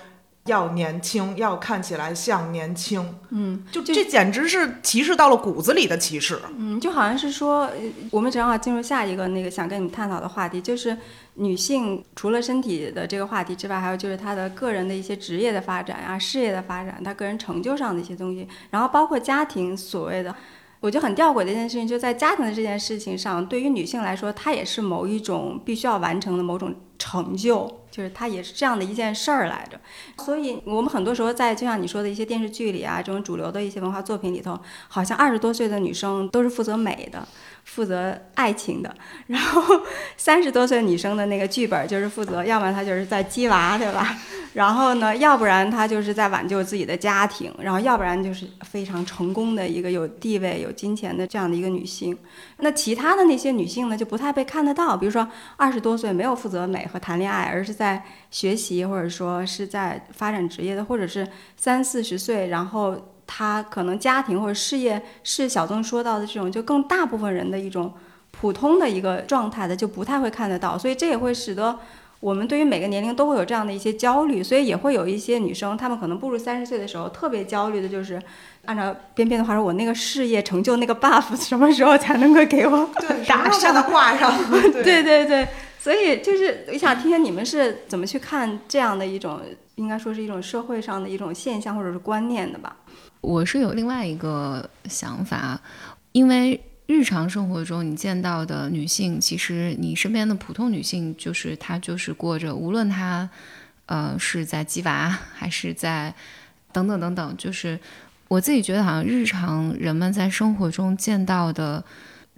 [0.45, 3.15] 要年轻，要看起来像年轻。
[3.29, 6.39] 嗯，就这简直是歧视到了骨子里的歧视。
[6.57, 7.69] 嗯，就好像是说，
[8.09, 10.97] 我们正好进入下一个那个想跟你探讨的话题，就是
[11.35, 20.35] 女性除了身体的这个话题之外，还有就是她的个人的一些职业的发展啊、事业的发展，她个人成就上的一些东西，然后包括家庭所谓的。
[20.83, 29.79] 我觉得很吊诡的一件事情，就在家庭的这件事情上，对于女性来说，它也是某一种必须要完成的某种成就，就是它也是这样的一件事儿来着。
[30.21, 37.25] 所以，我们很多时候在就像你说的一些电视剧里啊，这种主流的一些文化作品里头，好像二十多岁的女生都是负责美的。
[37.63, 38.93] 负责爱情的，
[39.27, 39.61] 然后
[40.17, 44.17] 三十多岁女生的那个剧本就是负责，要不然她就是在鸡娃，对吧？
[44.53, 52.15] 然后呢，要不然她就是在挽救自己的家庭，然后要不然就是非常成功的一个有地位、有金钱的这样的一个女性。
[52.57, 54.95] 那其他的那些女性呢，就不太被看得到。
[54.95, 63.12] 比如说二十多岁没有负责美和谈恋爱，而是在学习或者说是在发展职业的，或者是三四十岁，然后。
[63.35, 67.91] 他可能家庭或者事业是小曾说到的这种，就更大部分人的一种
[68.29, 71.79] 普通的一个状态的，就不太会看得到，所以这也会使得
[72.19, 78.21] 我们对于每个年龄都会有这样的一些焦虑，所以也会有一些女生，她们可能步入三十岁的时候特别焦虑的，就是
[78.65, 82.87] 按照边边的话说，我那个事业成就那个 buff 什么时候才能够给我
[83.27, 84.31] 打上挂上？
[84.83, 85.47] 对对对，
[85.79, 89.41] 所以就是我想听听你们是怎么去看这样的一种，
[89.73, 92.75] 应该说是一种社会上的一种现象或者是观念的吧。
[93.23, 95.59] 我是有另外一个想法，
[96.11, 103.29] 因为日常生活中你见到的女性，其实你身边的普通女性，就是她就是过着，无论她，
[103.85, 106.13] 呃，是在鸡娃还是在
[106.73, 107.79] 等等等等，就是
[108.27, 111.81] 我自己觉得好像日常人们在生活中见到的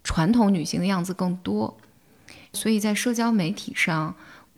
[0.03, 1.75] 传统女性的样子更多，
[2.53, 4.13] 所以在社交媒体上，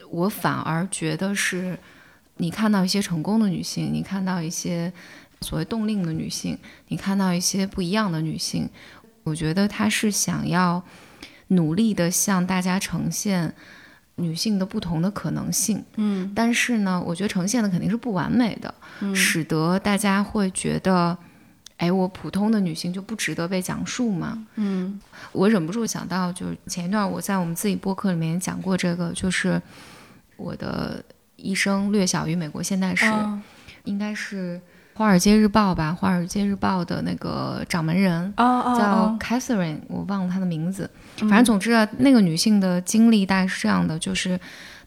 [0.09, 1.79] 我反而觉得是
[2.35, 4.91] 你看到一些成功的女性，你看到一些。
[5.41, 8.67] 所谓冻龄的女性，你看到一些不一样的女性，
[9.23, 10.83] 我觉得她是想要
[11.49, 13.53] 努力的向大家呈现
[14.15, 15.85] 女性的不同的可能性。
[15.97, 18.73] 嗯，但是呢，我觉得呈现的肯定是不完美的，
[19.13, 21.15] 使得大家会觉得，
[21.77, 24.47] 哎，我普通的女性就不值得被讲述吗？
[24.55, 24.99] 嗯，
[25.31, 29.61] 我忍不住想到，就是前一段我在我们自己播客里面讲过这个，就是
[30.35, 31.03] 我的
[31.35, 33.05] 一生略小于美国现代史，
[33.83, 34.59] 应该是。
[34.97, 40.89] 华尔街日报》吧，《华尔街日报》的那个掌门人哦哦叫哦，Catherine，我忘了她的名字。
[41.21, 41.29] 嗯。
[41.29, 44.39] 反正总之啊，那个女性的经历大概是这样的，就是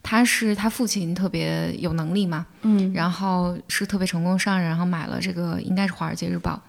[0.03, 2.93] 她是她父亲特别有能力嘛，嗯。
[2.93, 6.61] 然后是特别成功的商人，然后买了这个应该是《华尔街日报》，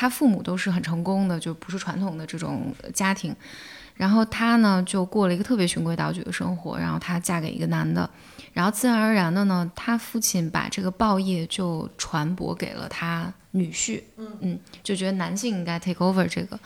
[0.00, 3.34] 她父母都是很成功的，就不是传统的这种家庭。
[3.96, 6.78] 然后她呢，就过了一个特别循规蹈矩的生活。
[6.78, 8.08] 然后她嫁给一个男的，
[8.52, 14.00] 然后自然而然的呢，她父亲把这个报业就传播给了她女婿。
[14.40, 16.56] 嗯就觉得男性应该 take over 这个。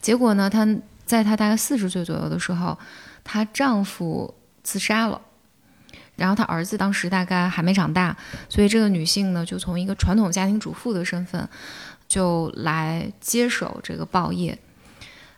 [0.00, 0.64] 结果呢，她
[1.04, 2.78] 在她大概四十岁左右的时候，
[3.24, 5.20] 她丈夫自杀了。
[6.14, 8.16] 然后她儿子当时大概还没长大，
[8.48, 11.48] 所以这个女性呢，就从一个传统家庭主妇的身份，
[12.08, 14.58] 就来接手这个报业。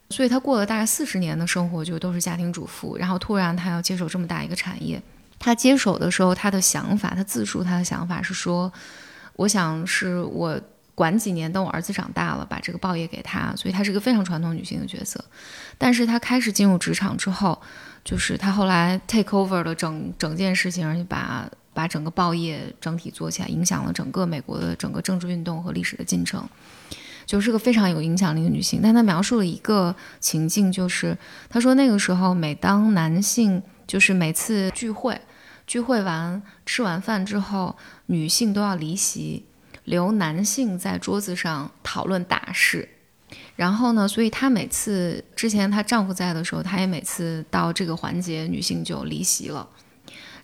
[0.09, 2.96] 所以她过了大概四十年的生活，就都是家庭主妇。
[2.96, 5.00] 然后突然她要接手这么大一个产业，
[5.38, 8.72] 她接手的时候，她的想法，她自述她的想法是说，
[9.37, 10.61] 我想是我
[10.96, 13.54] 管几年，等我儿子长大了，把这个报业给他。
[13.54, 15.24] 所以她是个非常传统女性的角色。
[15.78, 17.61] 但是她开始进入职场之后，
[18.04, 26.48] 就是她后来 take over 了整整件事情，而且把把整个报业整体做起来，影响了整个美国的整个政治运动和历史的进程。
[27.26, 31.16] 就是个非常有影响力的女性，但她描述了一个情境，就是
[31.48, 35.20] 她说那个时候，每当男性就是每次聚会，
[35.64, 39.44] 聚会完吃完饭之后，女性都要离席，
[39.85, 42.88] 留男性在桌子上讨论大事。
[43.54, 49.68] 然后呢，所以她每次之前她丈夫在的时候，她也每次到这个环节，女性就离席了。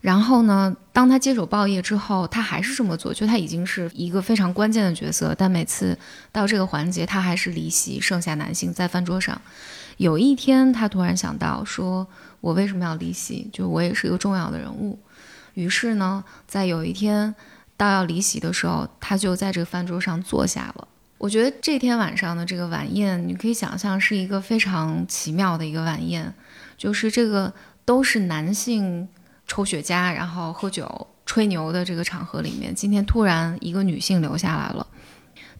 [0.06, 5.98] 然后呢，当她接手报业之后，她还是这么做，就她已经是一个非常关键的角色，但每次
[6.30, 9.42] 到这个环节，她还是离席，剩下男性在饭桌上。
[9.96, 12.06] 有一天，她突然想到，说
[12.40, 13.50] 我为什么要离席？
[13.52, 14.96] 就我也是一个重要的人物。
[15.54, 17.34] 于是呢，在有一天
[17.76, 20.86] 到要离席的时候，她就在这个饭桌上坐下了。
[21.18, 26.32] 我觉得这天晚上的这个晚宴，你可以想象是一个非常奇妙的一个晚宴，
[26.76, 27.52] 就是这个
[27.84, 29.08] 都是男性
[29.46, 34.86] 抽雪茄，然后喝酒、吹牛的这个场合里面，今天突然一个女性留下来了。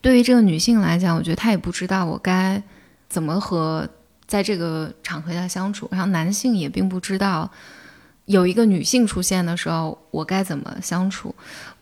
[0.01, 2.63] 对于这个女性来讲，我觉得她也不知道我该
[3.09, 3.89] 怎么和
[4.27, 7.51] 在这个场合下相处，然后男性也并不知道
[8.27, 11.35] 有一个女性出现的时候，我该怎么相处。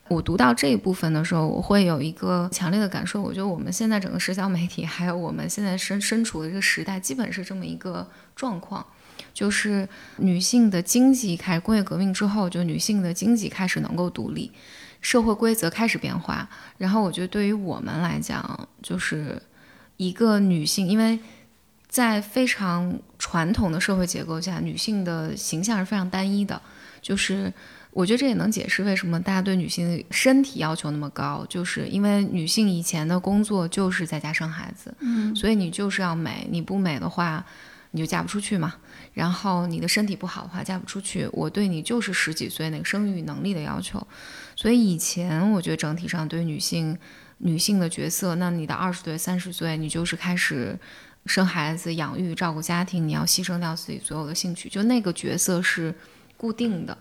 [0.09, 8.85] 我读到这一部分的时候，我会有一个强烈的感受，我觉得我们现在整个社交媒体，还有我们现在身身处的这个时代，基本是这么一个状况，
[9.35, 14.51] 就是女性的经济开始工业革命之后，就女性的经济开始能够独立，
[15.03, 16.49] 社会规则开始变化。
[16.79, 19.42] 然后我觉得对于我们来讲，就是
[19.99, 21.18] 一个女性，因为
[21.88, 26.62] 在非常传统的社会结构下，女性的形象是非常单一的，
[27.03, 27.53] 就是。
[27.97, 37.47] 我觉得这也能解释为什么大家对女性的身体要求那么高，就是因为女性以前的工作就是在家生孩子，嗯，所以你就是要美，你不美的话，
[37.95, 38.75] 你就嫁不出去嘛。
[39.13, 44.05] 然后你的身体不好的话，嫁不出去，我对你就是十几岁那个生育能力的要求。
[44.57, 46.99] 所以以前我觉得整体上对女性
[47.39, 50.77] 女性的角色，那你到二十岁、三十岁，你就是开始
[51.27, 55.95] 生孩子、养育、照顾家庭，你要牺牲掉自己所有的兴趣，就那个角色是
[56.37, 56.99] 固定的。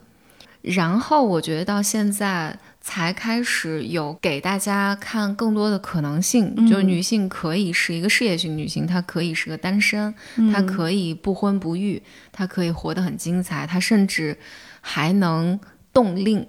[0.63, 10.15] 然后我觉得到现在才开始有给大家看更多的可能性，嗯就是女性可以是一个事业型女性，她可以是个单身，
[10.53, 14.37] 她可以不婚不育，她可以活得很精彩，她甚至
[14.79, 15.59] 还能
[15.91, 16.47] 动令。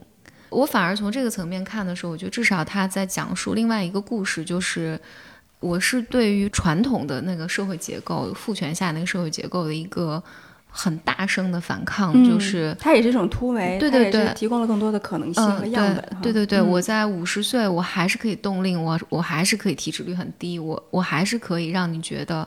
[0.51, 4.97] 我反而从这个层面看的时候，我觉得至少她在讲述另外一个故事，就是
[5.59, 10.23] 我是对于传统的那个社会结构、父权下那个社会结构的一个。
[10.77, 16.03] 很大声的反抗，嗯就是它也是一种突围，对对对提供了更多的可能性和嗯，样本。
[16.03, 22.47] 哈对对对对，嗯我在五十岁，我还是可以动令，我我还是可以体脂率很低，我我还是可以让你觉得，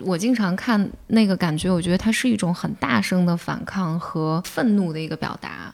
[0.00, 5.72] 我经常看那个感觉，我觉得它是一种很大声的反抗和愤怒的一个表达，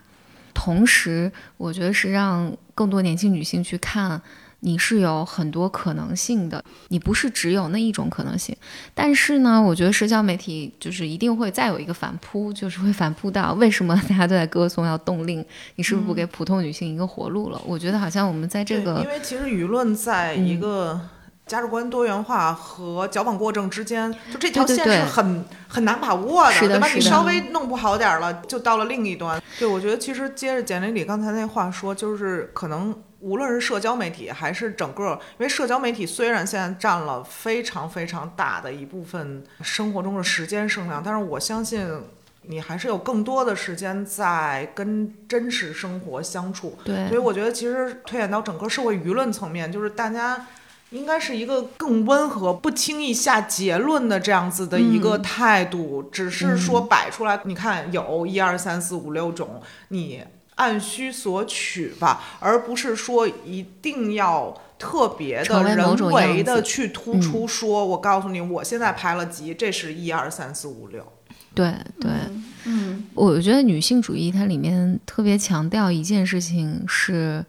[0.52, 4.20] 同时我觉得是让更多年轻女性去看。
[4.60, 8.56] 你是有很多可能性的，你不是只有那一种可能性。
[8.94, 15.44] 但是呢，我觉得社交媒体就是一定会再有一个反扑，就是会反扑到为什么大家都在歌颂要动令，
[15.76, 17.60] 你是不是不给普通女性一个活路了？
[17.64, 21.00] 我觉得好像我们在这个因为其实舆论在嗯一个
[21.46, 26.52] 价值观多元化和矫枉过正之间，就这条线对对对是很很难把握的？
[26.52, 29.40] 是的你稍微弄不好点儿了，就到了另一端。
[29.58, 41.86] 对，我觉得其实接着简历里刚才那话说，就是可能无论是社交媒体还是整个，因为社交媒体虽然现在占了非常非常大的一部分生活中的时间声量，但是我相信。
[42.50, 46.78] 你还是有更多的时间在跟真实生活相处。
[46.82, 50.46] 对所以我觉得，其实推演到整个社会舆论层面，就是大家
[50.88, 60.24] 应该是一个更温和、不轻易下结论的这样子的一个态度，只是说摆出来，你看有一二三四五六种，你
[60.58, 64.56] 按需索取吧，而不是说一定要。
[64.80, 71.04] 特别的人为的去突出说，我告诉你，我现在排了级，这是一二三四五六。
[71.52, 72.08] 对对，
[72.64, 77.44] 嗯我觉得女性主义它里面特别强调一件事情是，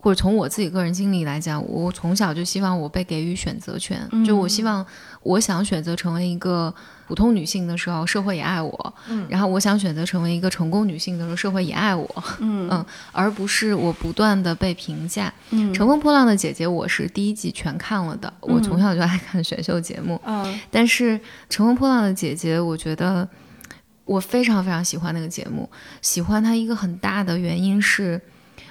[0.00, 4.82] 或者从我自己个人经历来讲，我从小就希望我被给予选择权，就我希望
[5.22, 6.74] 我想选择成为一个
[7.06, 15.32] 普通女性的时候，社会也爱我；嗯然后我想选择成为一个成功女性的时候，社会也爱我，嗯嗯，而不是我不断的被评价。
[15.50, 23.28] 嗯乘风破浪的姐姐》我是第一季全看了的，我从小就爱看选秀节目，嗯但是《乘风破浪的姐姐》，我觉得
[24.04, 25.68] 我非常非常喜欢那个节目。
[26.00, 28.20] 喜欢它一个很大的原因是，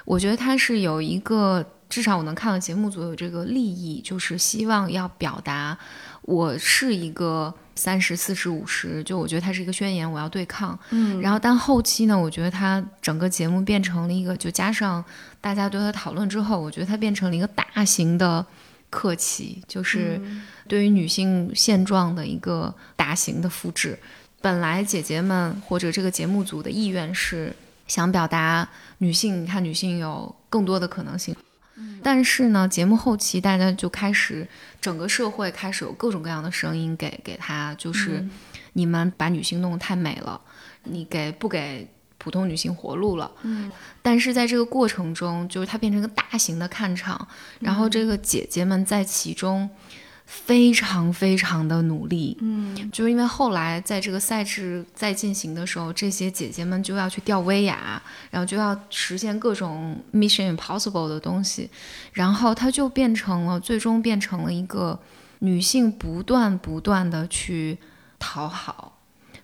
[0.03, 5.77] 我觉得它是有一个，至少我能看到节目组有这个利益，就是希望要表达
[6.21, 10.79] 我是一个三十四十五十，就我觉得它是一个宣言，我要对抗。
[10.91, 15.03] 嗯然后，但后期呢，我觉得它整个节目变成了一个，就加上
[15.41, 18.45] 大家对它讨论之后，我觉得它变成了一个大型的
[18.89, 20.21] 客气，就是
[20.69, 23.99] 对于女性现状的一个大型的复制。
[24.39, 27.53] 本来姐姐们或者这个节目组的意愿是
[27.85, 28.65] 想表达
[28.99, 31.35] 女性，你看女性有更多的可能性。
[32.03, 34.47] 但是呢，节目后期大家就开始，
[34.79, 38.27] 整个社会开始有各种各样的声音给给他，就是
[38.73, 40.39] 你们把女性弄得太美了，
[40.83, 43.31] 你给不给普通女性活路了？
[43.43, 47.27] 嗯，但是在这个过程中，就是它变成一个大型的看场，
[47.59, 49.69] 然后这个姐姐们在其中
[50.33, 61.69] 非常非常的努力，嗯就是因为后来在这个赛制在进行的时候，这些姐姐们就要去吊威亚，然后就要实现各种 Mission Impossible 的东西，
[62.13, 64.97] 然后它就变成了，最终变成了一个
[65.39, 67.77] 女性不断不断的去
[68.17, 68.99] 讨好，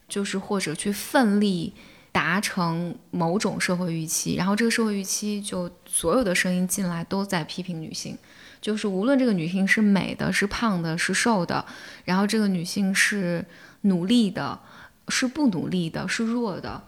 [0.08, 1.73] 就是或者去奋力
[2.13, 8.17] 达成某种社会预期，然后这个社会预期就所有的声音进来都在批评女性。
[8.61, 11.63] 就是无论这个女性是美的、是胖的、是瘦的，
[12.05, 13.45] 然后这个女性是
[13.81, 14.59] 努力的、
[15.07, 16.81] 是不努力的、是弱的，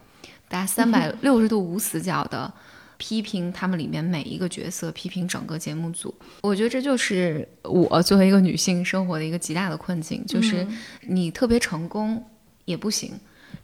[0.48, 2.52] 大家三百六十度无死角的
[2.96, 6.14] 批评他们里面每一个角色，批评整个节目组。
[6.42, 10.66] 我觉得这就是我作为一个女性生活的一个极大的困境，就是
[11.02, 12.24] 你特别成功
[12.64, 13.12] 也不行，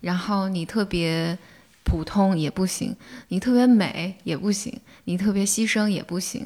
[0.00, 1.38] 然后你特别。
[1.88, 2.96] 普通也不行，
[3.28, 6.44] 你特别美也不行，你特别牺牲也不行，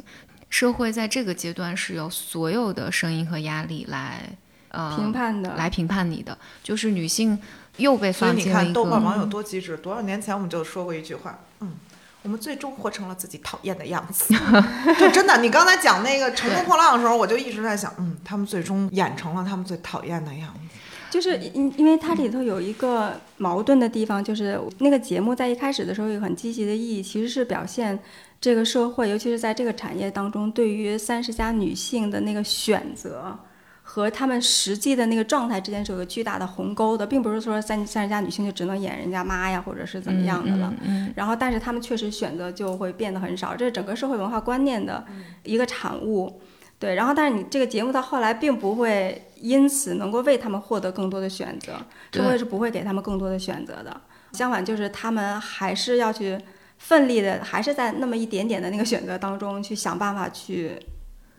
[0.51, 4.29] 社会在这个阶段是由所有的声音和压力来
[4.69, 7.39] 呃评判的来评判你的，就是女性
[7.77, 9.77] 又被所以你看，放进了一个豆瓣网友多机智。
[9.79, 11.75] 多少年前我们就说过一句话，嗯，
[12.23, 14.35] 我们最终活成了自己讨厌的样子。
[14.99, 20.77] 就真的，你刚才讲那个《乘风破浪》的时候，我就一直在想，嗯，他们最终演成了他们最讨厌的样子。
[21.11, 27.99] 就是因因为它里头有一个矛盾的地方，就是那个节目在一开始的时候有很积极的意义，其实是表现
[28.41, 33.37] 这个社会，尤其是在这个产业当中，对于三十加女性的那个选择
[33.83, 40.73] 和她们实际的那个状态之间是有个巨大的鸿沟的，并不是说三三十加女性就只能演人家妈呀，或者是怎么样的了。
[40.83, 45.05] 嗯嗯然后，但是她们确实选择就会变得很少，这是整个社会文化观念的
[45.43, 46.41] 一个产物。
[46.79, 51.73] 对，然后但是你这个节目到后来并不会因此能够为他们获得更多的选择，
[52.13, 54.01] 社会是不会给他们更多的选择的。
[54.33, 56.39] 相反，就是他们还是要去
[56.79, 60.79] 奋力的，还是在那么一点点的那个选择当中去想办法去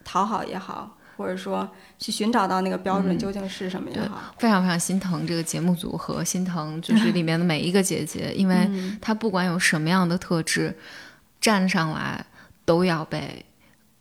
[0.03, 4.33] 讨好也好，或者说去寻找到那个标准究竟是什么也对好。
[4.39, 10.75] 非常非常心疼这个节目组和心疼就是里面的每一个姐姐，因为嗯她不管有什么样的特质，
[11.39, 12.25] 站上来
[12.65, 13.45] 都要被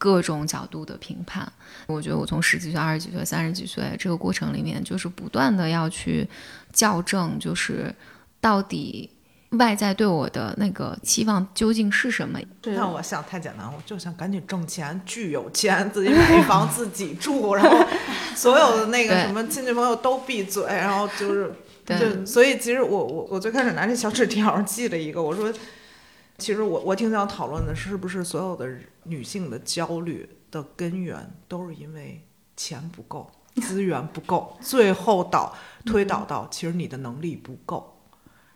[0.01, 1.47] 各种角度的评判。
[1.87, 6.27] 我觉得我从十几岁、二十几岁、三十几岁这个过程里面，就是不断的要去
[6.73, 7.95] 校正，就是
[8.41, 9.11] 到底
[9.51, 12.41] 外在对我的那个期望究竟是什么？
[12.65, 17.87] 是让我想太简单了，我就想赶紧挣钱，巨有钱，自己买房自己住，然后
[18.35, 21.53] 所有的那个什么亲戚朋友都闭嘴，然后就是
[21.85, 25.53] 对就所以其实我我我最开始拿这小纸条记了一个，我说
[26.41, 28.67] 其实我我挺想讨论的是不是所有的
[29.05, 32.27] 女性的焦虑的根源都是因为
[32.57, 33.31] 钱不够，
[33.63, 37.99] 资源不够，最后导推导到其实你的能力不够。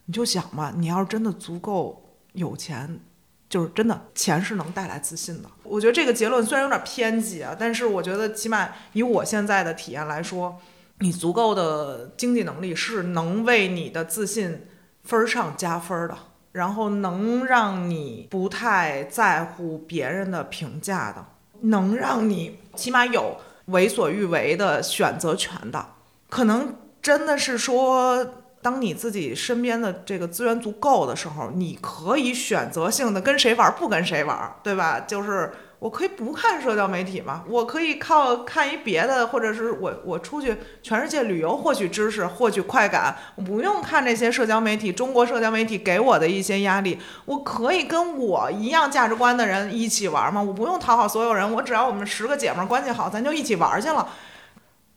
[0.06, 3.00] 你就想嘛，你要是真的足够有钱，
[3.48, 5.48] 就是真的钱是能带来自信的。
[5.62, 10.60] 我觉得这个结论虽然有点偏激啊，但是我觉得起码以我现在的体验来说，
[10.98, 14.66] 你足够的经济能力是能为你的自信
[15.02, 16.18] 分儿上加分儿的，
[16.54, 21.26] 然后能让你不太在乎别人的评价的，
[21.62, 23.36] 能让你起码有
[23.66, 25.84] 为所欲为的选择权的。
[26.30, 28.24] 可能真的是说，
[28.62, 35.00] 当你自己身边的这个资源足够的时候，你可以选择性的跟谁玩儿，不跟谁玩儿，对吧？
[35.00, 35.52] 就是
[35.84, 54.08] 我可以不看社交媒体吗，我可以靠看一别的，或者是我我出去全世界旅游获取知识、获取快感，我不用看这些社交媒体，中国社交媒体给我的一些压力，我可以跟我一样价值观的人一起玩吗，我不用讨好所有人，我只要我们十个姐们关系好，咱就一起玩去了。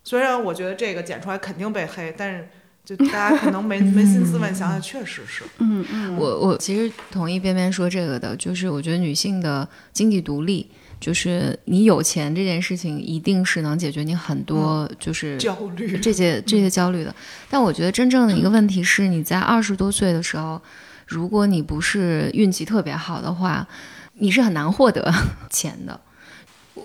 [0.05, 2.47] 虽然我觉得这个剪出来肯定被黑，但是
[2.87, 5.43] 就大家可能没没心思问，想想确实是。
[5.57, 10.65] 嗯嗯，我我其实同意边边说这个的，就是我觉得女性的经济独立，
[10.97, 17.13] 就是你有钱这件事情，一定是能解决你很多就是焦虑，这些这些焦虑的。
[17.49, 20.61] 但我觉得真正的一个问题是，你在二十多岁的时候，
[21.05, 23.67] 如果你不是运气特别好的话，
[24.13, 25.13] 你是很难获得
[25.51, 25.99] 钱的。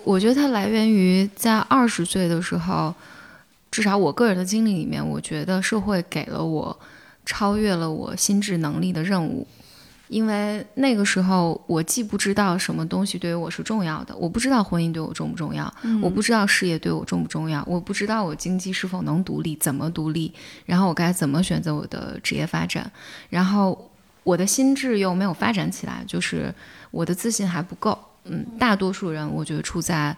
[0.03, 2.93] 我觉得它来源于在二十岁的时候，
[3.73, 6.79] 至少我个人的经历里面，我觉得社会给了我
[7.25, 9.47] 超越了我心智能力的任务。
[10.09, 20.31] 因为那个时候，我既不知道什么东西对于我是重要的，我不知道婚姻对我重不重要，我不知道事业对我重不重要，我不知道我经济是否能独立，怎么独立，
[20.67, 22.91] 然后我该怎么选择我的职业发展，
[23.31, 23.89] 然后
[24.23, 26.53] 我的心智又没有发展起来，就是
[26.91, 27.97] 我的自信还不够。
[28.25, 30.15] 嗯，大多数人我觉得处在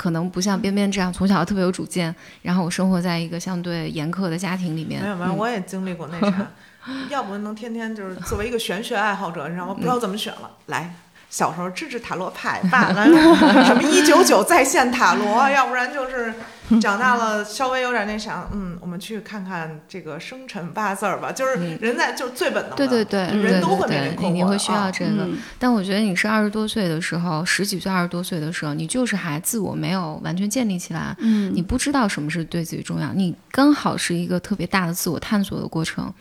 [0.00, 5.02] 可能不像边边这样从小特别有主见，然后我生活在一个相对严苛的家庭里面。
[5.02, 6.50] 没有没有，嗯我也经历过那啥，
[7.10, 9.74] 要不能天天就是作为一个玄学爱好者，你知道吗？
[9.74, 10.94] 不知道怎么选了，来。
[11.30, 13.06] 小时候支持塔罗牌吧，咱
[13.64, 16.34] 什么一九九在线塔罗， 要不然就是
[16.80, 25.22] 长大了稍微有点那啥，嗯，我们去看看这个生辰八字儿吧，就是人在就是最本能的，对对对，人都会对对，面临困惑你你会需要啊这个。
[25.24, 36.12] 嗯但我觉得你是二十多岁的时候，十几岁、二十多岁的时候，你就是还自我没有完全建立起来，嗯你不知道什么是对自己重要，你刚好是一个特别大的自我探索的过程。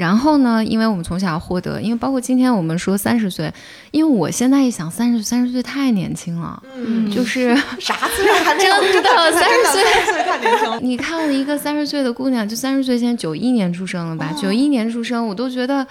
[0.00, 3.52] 然后呢，因为我们从小获得，因为包括今天我们说三十岁，
[3.90, 10.80] 因为我现在一想，三十三十岁太年轻了，嗯，就是 啥资源还没有，真的真的30岁三十岁太年轻了。
[10.80, 14.34] 你看了一个三十岁的姑娘，就三十岁，现在九一年出生了吧？
[14.40, 15.86] 九一、年出生，我都觉得，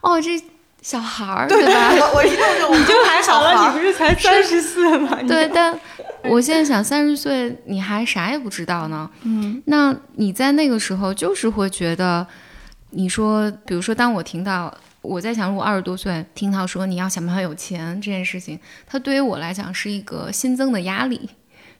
[0.00, 0.42] 哦，这
[0.80, 1.92] 小孩儿，对吧？
[2.00, 5.18] 我我一动就我就还小孩儿，是才三十四吗？
[5.28, 5.78] 对，但
[6.24, 9.10] 我现在想，三十岁你还啥也不知道呢。
[9.24, 12.26] 嗯那你在那个时候就是会觉得，
[12.90, 14.72] 你说，比如说，当我听到
[15.02, 21.28] 我在想，如果二十多岁听到说你要想办法有钱这件事情，它对于我来讲是一个新增的压力，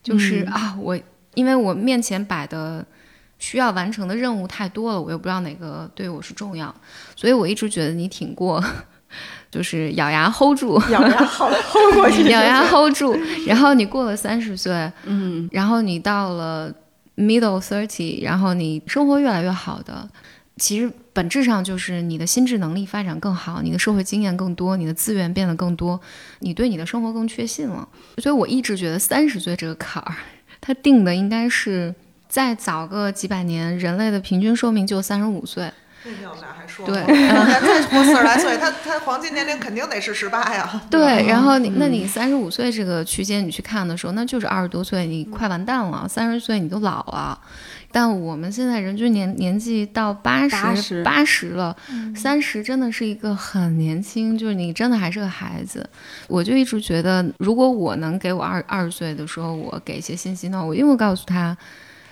[0.02, 0.98] 就是、啊，我
[1.34, 2.84] 因为我面前摆的。
[3.42, 6.74] 需要完成的任务太多了，我又不知道哪个对我是重要，
[7.16, 8.62] 所以我一直觉得你挺过，
[9.50, 15.48] 就是咬牙 hold 住，咬牙好 hold 过去， 咬牙 hold 住，然后你过了三十岁，嗯。
[15.52, 16.70] 然后你到了
[17.16, 20.06] middle thirty，然后你生活越来越好的，
[20.60, 25.98] 其实本质上就是你的心智能力发展更好，你的社会经验更多，你的资源变得更多，
[26.40, 27.88] 你对你的生活更确信了。
[28.18, 30.14] 所以我一直觉得三十岁这个坎儿，
[30.60, 31.94] 它定的应该是
[32.28, 35.72] 再早个几百年，人类的平均寿命就三十五岁。
[36.02, 40.82] 那天我们俩还说对再 活四十来岁，他他黄金年龄肯定得是十八呀。
[40.90, 47.38] 对，然后你，那你三十五岁这个区间你去看的时候，那就是二十多岁，你快完蛋了；三十岁你都老了。
[47.92, 51.76] 但我们现在人均年年纪到八十八十了，
[52.14, 55.88] 三十真的是一个很年轻，就是你真的还是个孩子。
[56.28, 61.56] 我就一直觉得，如果我能给我二二十岁的时候我给一些信息呢，我一定会告诉他，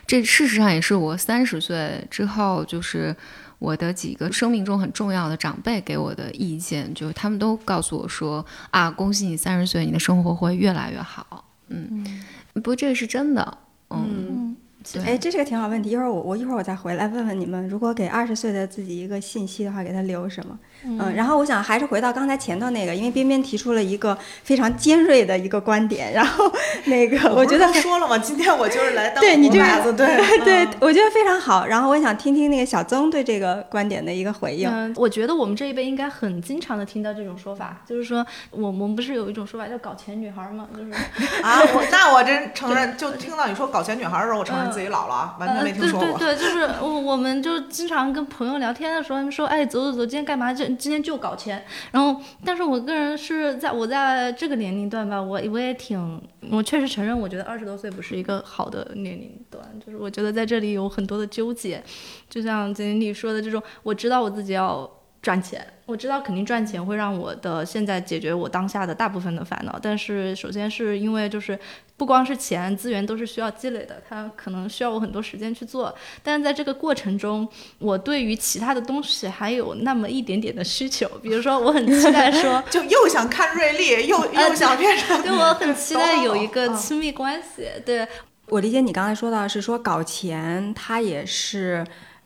[0.07, 3.16] 这事实上也是我三十岁之后就是。
[3.61, 11.45] 我的几个生命中很重要的长辈给我的意见，就是他们都告诉我说啊，恭喜你三十岁，你的生活会越来越好。
[11.66, 12.07] 嗯，
[12.53, 13.59] 不过这个是真的。
[13.91, 14.57] 嗯，嗯。
[15.05, 15.91] 哎，这是个挺好问题。
[15.91, 20.59] 一会儿我我一会儿我再回来问问你们，如果给二十岁的自己一个信息的话，给他留什么？
[20.85, 26.51] 嗯，然后我想还是回到刚才前头那个，因为边边提出了一个非常尖锐的一个观点，然后
[26.87, 28.16] 那个我觉得说了嘛？
[28.18, 30.07] 今天我就是来当对你这个红孩子，对
[30.45, 31.66] 对嗯，我觉得非常好。
[31.66, 34.70] 然后我也想听听那个小曾对这个观点的一个回应。
[34.70, 40.68] 嗯，我觉得我们这一辈应该很经常的听到这种说法，就是说我我们不是有一种说法叫“搞钱女孩”吗？
[40.76, 40.93] 就是
[41.43, 46.09] 啊，我那我真承认，就听到你说搞钱女孩的时候，我承认自己老了啊，完全没听说过。
[46.09, 50.53] 呃、对对对，就是我我们就经常跟朋友聊天的时候，他们说，哎，走走走，今天干嘛？
[50.53, 51.64] 这今天就搞钱。
[51.93, 61.83] 然后，但是我个人是在我在这个年龄段吧，我我也挺，我确实承认，我觉得二十多岁不是一个好的年龄段，就是我觉得在这里有很多的纠结，
[62.29, 64.89] 就像锦鲤说的这种，我知道我自己要
[65.21, 65.66] 赚钱。
[65.87, 71.59] 我知道肯定赚钱会让我的现在解决我当下的大部分的烦恼，但是首先是因为就是
[71.97, 75.95] 不光是钱资源都是需要积累的，它可能需要我很多时间去做。
[76.23, 77.49] 但是在这个过程中，
[77.79, 87.66] 我对于其他的东西还有那么一点点的需求，比如说我很期待说， 就又想看瑞丽，又又想变成，对我很期待有一个亲密关系。
[87.87, 88.07] 对
[88.49, 91.83] 我理解你刚才说到是说搞钱，它也是。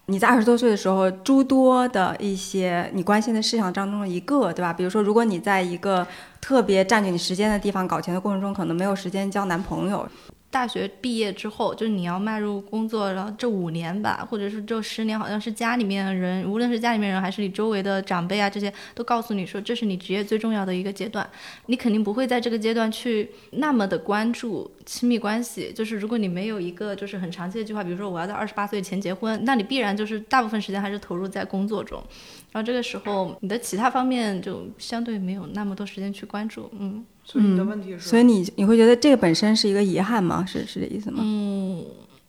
[0.07, 4.73] 你在二十多岁的时候，诸多的一些你关心的事项当中的一个，对吧？
[4.73, 6.07] 比如说，如果你在一个
[6.41, 10.07] 特别占据你时间的地方搞钱的过程中，可能没有时间交男朋友。
[10.53, 21.27] 大学毕业之后，就是你要迈入工作，然后这五年吧，或者是这十年，好像是家里面的人，无论是家里面人还是你周围的长辈啊，这些都告诉你说，这是你职业最重要的一个阶段。
[21.67, 25.73] 你肯定不会在这个阶段去那么的关注亲密关系。
[25.75, 32.05] 就是如果你没有一个就是很长期的计划，比如说我要在二十八岁前结婚，那你必然就是大部分时间还是投入在工作中。
[32.53, 36.71] 然后这个时候，你的其他方面就相对没有那么多时间去关注。
[36.79, 37.05] 嗯。
[37.25, 40.45] 所以你的问题是，所以你你会觉得这个本身是一个遗憾吗？
[40.45, 41.21] 是是这意思吗？
[41.23, 41.85] 嗯，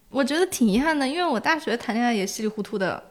[0.09, 3.03] 我觉得挺遗憾的，因为我大学谈恋爱也稀里糊涂的。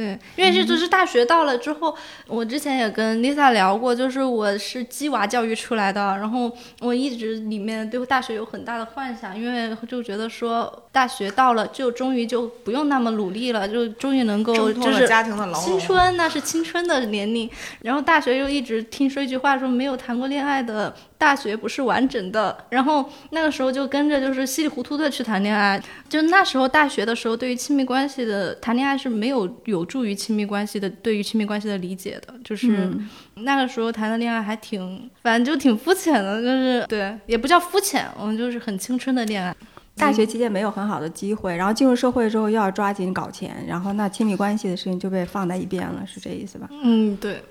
[0.00, 1.94] 对，因为这就是大学到了之后，
[2.26, 15.06] 我之前也跟 Lisa 聊过，就是我是鸡娃教育出来的，然后我一直里面对大学有很大的幻想，因为就觉得说大学到了就终于就不用那么努力了，就终于能够就是
[15.54, 17.50] 青春，那是青春的年龄。
[17.82, 22.64] 然后大学又一直听说一句话，说没有谈过恋爱的大学不是完整的。
[22.70, 29.90] 然后那个时候就跟着就是稀里糊涂的去谈恋爱，就那时候大学的时候，对于亲密关系的谈恋爱是没有有。
[29.90, 32.88] 助于亲密关系的，对于亲密关系的理解的，就是
[33.34, 39.52] 那个时候谈的恋爱还挺，反正就挺肤浅的，就是对，也不叫肤浅，我们就是很青春的恋爱。
[39.96, 46.68] 大学期间没有很好的机会，然后进入社会之后又要抓紧搞钱，然后那亲密关系的事情就被放在一边了，是这意思吧？
[46.70, 47.42] 嗯，对，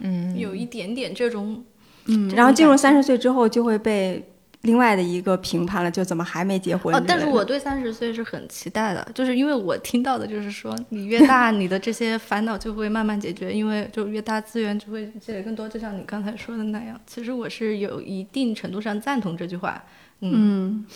[0.00, 1.64] 嗯，有一点点这种，
[2.06, 4.24] 嗯，然后进入三十岁之后就会被。
[4.64, 6.94] 另外的一个评判了，就怎么还没结婚？
[6.94, 16.98] 哦，但是我对三十岁是很期待的，就是因为我听到的就是说，你越大， 你的这些烦恼就会慢慢解决，因为就越大资源就会积累更多，就像你刚才说的那样。
[17.06, 19.84] 其实我是有一定程度上赞同这句话，
[20.20, 20.86] 嗯。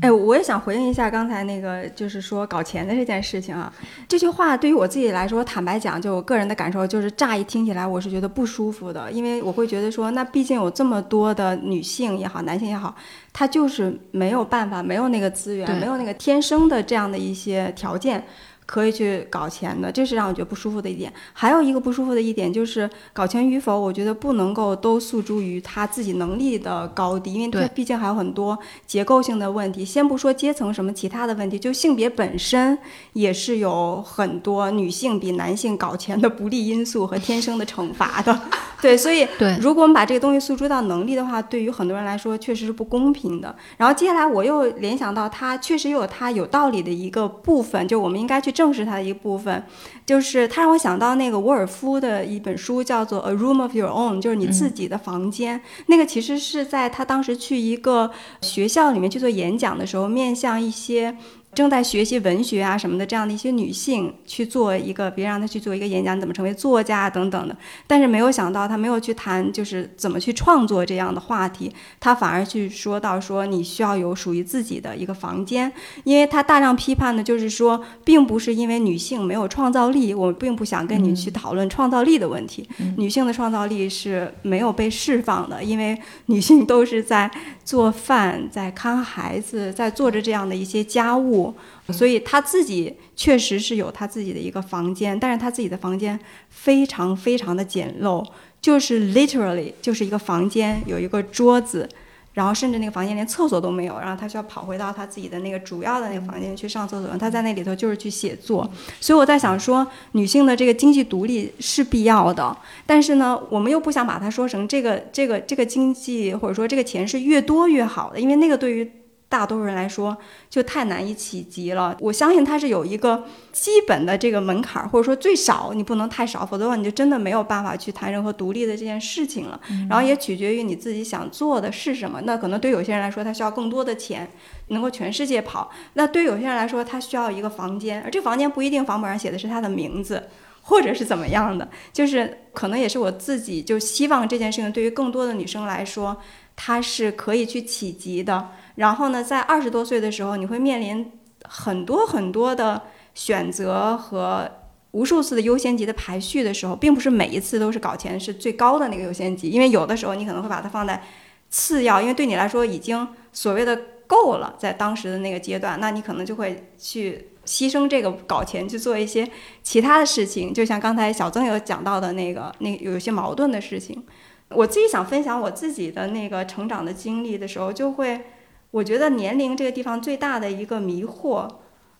[0.00, 3.72] 哎，我也想回应一下刚才那个，就是说搞钱的这件事情啊。
[4.08, 12.94] 这句话对于我自己来说，坦白讲，就我个人的感受，就是乍一听起来，我是觉得不舒服的，因为我会觉得说，那毕竟有这么多的女性也好，男性也好，
[13.32, 18.24] 他就是没有办法，没有那个资源，没有那个天生的这样的一些条件。
[18.66, 21.12] 可以去搞钱的，这是让我觉得不舒服的一点。
[21.32, 29.84] 还有一个不舒服的一点就是，搞钱与否，我觉得不能够都诉诸于他自己能力的高低，因为他毕竟还有很多结构性的问题。
[29.84, 32.76] 先不说阶层什么其他的问题，就性别本身
[33.12, 38.36] 也是有很多女性比男性搞钱的不利因素和天生的惩罚的。
[38.82, 39.26] 对，所以
[39.62, 43.54] 如果我们把这个东西诉诸到能力的话，对于很多人来说确实是不公平的。
[43.76, 48.55] 然后接下来我又联想到，他确实又有他有道理的一个部分，就我们应该去。
[48.56, 49.62] 正是它的一部分，
[50.06, 55.60] 就是它让我想到那个沃尔夫的一本书，叫做《A Room of Your Own》，就是你自己的房间。
[55.88, 61.14] 那个其实是在他当时去一个学校里面去做演讲的时候，面向一些。
[61.56, 67.56] 正在学习文学啊什么的这样的一些女性去做一个，别让她去做一个演讲，怎么成为作家等等的。
[67.86, 75.72] 但是没有想到，她没有去谈就是怎么去创作这样的话题，她反而去说到说你需要有属于自己的一个房间，
[76.04, 82.68] 因为她大量批判的就是说，并不是因为女性没有创造力，我并不想跟你去讨论创造力的问题。
[82.98, 87.30] 女性的创造力是没有被释放的，因为女性都是在
[87.64, 91.45] 做饭、在看孩子、在做着这样的一些家务。
[91.92, 96.18] 所以他自己确实是有他自己的一个房间，但是他自己的房间
[96.48, 98.24] 非常非常的简陋，
[98.60, 101.88] 就是 literally 就是一个房间，有一个桌子，
[102.34, 107.16] 然后甚至那个房间连厕所都没有，然后他需要跑回到他自己的那个主要的那个房间去上厕所。
[107.16, 108.68] 他在那里头就是去写作。
[109.00, 118.90] 所以我在想说，女性的这个经济独立是必要的，但是呢，我们又不想把它说成这个这个这个经济或者说这个钱是越多越好的，因为那个对于。
[119.28, 120.16] 大多数人来说
[120.48, 121.96] 就太难以企及了。
[122.00, 129.60] 我相信它是有一个基本的这个门槛，或者说最少你不能太少，否则的话你就真的没有办法去谈任何独立的这件事情了。
[129.90, 132.20] 然后也取决于你自己想做的是什么。
[132.22, 134.30] 那可能对有些人来说，他需要更多的钱，
[134.68, 140.28] 能够全世界跑；那对有些人来说，他需要一个房间，而这个房间不一定房本上写的是他的名字，
[140.62, 141.68] 或者是怎么样的。
[141.92, 146.16] 就是可能也是我自己就希望这件事情对于更多的女生来说，
[146.56, 148.48] 它是可以去企及的。
[148.74, 151.12] 然后呢，在二十多岁的时候，你会面临
[151.44, 152.82] 很多很多的
[153.14, 154.50] 选择和
[154.90, 161.02] 无数次的优先级的排序的时候，并不是每一次都是搞钱是最高的那个优先级，因为有的时候你可能会把它放在
[161.48, 169.28] 次要，因为对你来说已经所谓的够了，在当时的那个阶段，那你可能就会去牺牲这个搞钱去做一些
[169.62, 174.04] 其他的事情，就像刚才小曾有讲到的那个，那有一些矛盾的事情。
[174.50, 178.22] 我自己想分享我自己的那个成长的经历的时候，就会，
[178.70, 181.48] 我觉得年龄这个地方最大的一个迷惑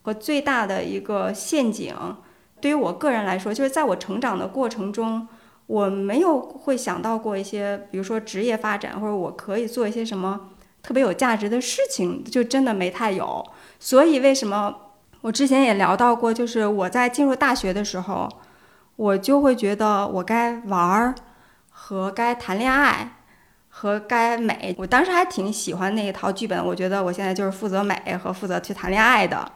[0.02, 1.94] 和最大的一个陷阱。
[2.60, 5.26] 对于我个人来说，就是在我成长的过程中，
[5.66, 10.48] 我没有会想到过一些，比如说职业发展，或者我可以做一些什么
[10.82, 13.44] 特别有价值的事情，就真的没太有。
[13.78, 14.74] 所以为什么
[15.20, 18.28] 我之前也聊到过，就是我在进入大学的时候，
[18.94, 21.14] 我就会觉得我该玩儿
[21.88, 23.12] 和该谈恋爱
[23.68, 24.74] 和该美。
[24.76, 29.52] 我当时还挺喜欢那一套剧本，我觉得我现在就是负责美和负责去谈恋爱的，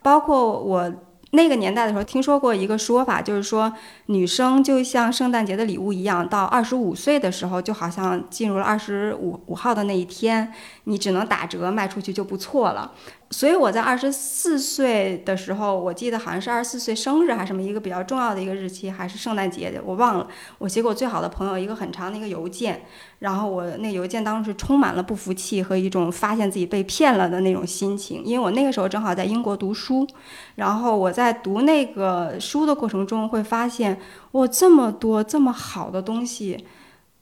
[0.00, 0.92] 包括我。
[1.30, 3.72] 那个年代的时候，听说过一个说法，就是说
[4.06, 10.52] 女生就像圣诞节的礼物一样，到二十五岁的时候，就好像进入了二十五五号的那一天，
[10.84, 12.92] 你只能打折卖出去就不错了。
[13.34, 20.28] 所以我在二十四岁的时候，我记得好像是二十四岁生日还是什么一个比较重要的一个日期，还是圣诞节的，我忘了。
[20.58, 22.82] 我写给我最好的朋友一个很长的一个邮件，
[23.18, 30.06] 然后我那邮件当时充满了不服气和一种发现自己被骗了的那种心情，因为我那个时候正好在英国读书，
[30.54, 33.98] 然后我在读那个书的过程中会发现，
[34.30, 36.64] 哇，这么多这么好的东西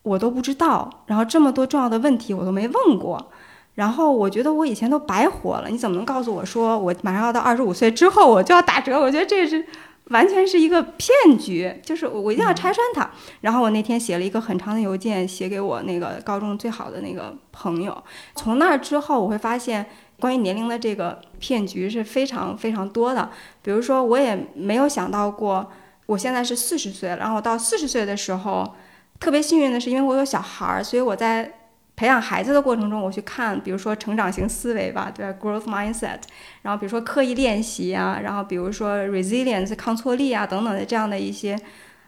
[0.02, 3.30] 我都不知道，然后这么多重要的问题我都没问过。
[3.74, 9.00] 然后我觉得我以前都白活了，你怎么能告诉我说我马上要到二十五岁之后我就要打折？
[9.00, 9.64] 我觉得这是
[10.08, 13.10] 完全是一个骗局，就是我我一定要拆穿它。
[13.40, 17.96] 然后我那天写了一个很长的邮件，写给我那个高中最好的那个朋友。
[18.34, 19.86] 从那之后，我会发现
[20.20, 23.30] 关于年龄的这个骗局是非常非常多的。
[23.62, 25.66] 比如说，我也没有想到过，
[26.04, 28.74] 我现在是四十岁了，然后到四十岁的时候，
[29.18, 31.54] 特别幸运的是，因为我有小孩儿，所以我在。
[32.02, 36.18] 培养孩子的过程中，我去看，比如说成长型思维吧，对吧，growth mindset，
[36.62, 41.56] 然后比如说刻意练习啊，然后比如说 resilience 抗挫力啊等等的这样的一些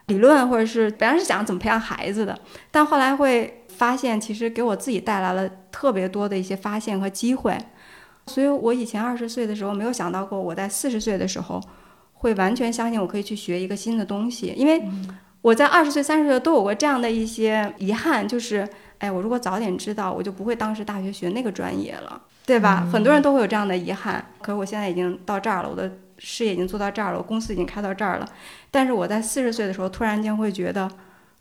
[0.07, 2.37] 理论，或者是本来是讲怎么培养孩子的，
[2.71, 7.57] 但后来会发现，其实给我自己带来了特别多的一些发现和机会。
[8.27, 11.61] 所以我以前二十岁的时候没有想到过，我在四十岁的时候
[12.15, 14.83] 会完全相信我可以去学一个新的东西，因为
[15.41, 18.67] 我在二十岁、三十岁都有过这样的一些遗憾，就是。
[19.05, 22.87] 哎，我如果早点知道，我就不会当时大学学那个专业了，对吧？
[22.91, 24.25] 很多人都会有这样的遗憾。
[24.41, 28.27] 可是我现在已经到这儿了，我的事业已经做到这儿了，我公司已经开到这儿了。
[28.71, 30.89] 但是我在四十岁的时候，突然间会觉得，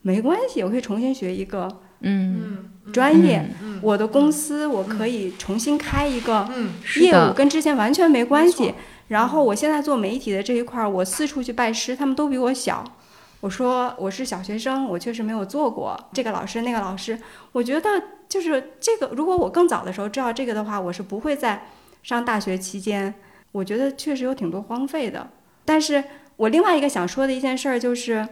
[0.03, 3.49] 没关系，我可以重新学一个嗯专业。
[3.81, 6.47] 我的公司我可以重新开一个
[7.01, 8.75] 业务，跟之前完全没关系。
[9.09, 12.85] 然后我现在做媒体的这一块儿，我四处去拜师，他们都比我小。
[13.45, 17.19] 我说我是小学生，我确实没有做过这个老师那个老师。
[17.53, 21.67] 我觉得就是这个，如果我更早的时候知道这个的话，我是不会在
[22.03, 23.13] 上大学期间，
[23.53, 25.29] 我觉得确实有挺多荒废的。
[25.67, 26.03] 但是
[26.37, 28.27] 我另外一个想说的一件事儿就是，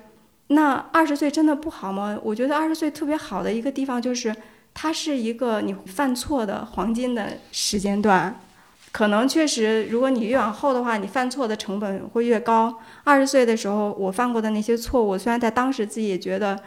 [0.46, 2.18] 那二十岁真的不好吗？
[2.22, 4.34] 我觉得二十岁特别好的一个地方就是，
[4.72, 8.34] 它是一个你犯错的黄金的时间段。
[8.93, 12.78] 可能确实，如果你越往后的话，你犯错的成本会越高。
[13.05, 16.62] 二十岁的时候，我犯过的那些错误，虽然在当时自己也觉得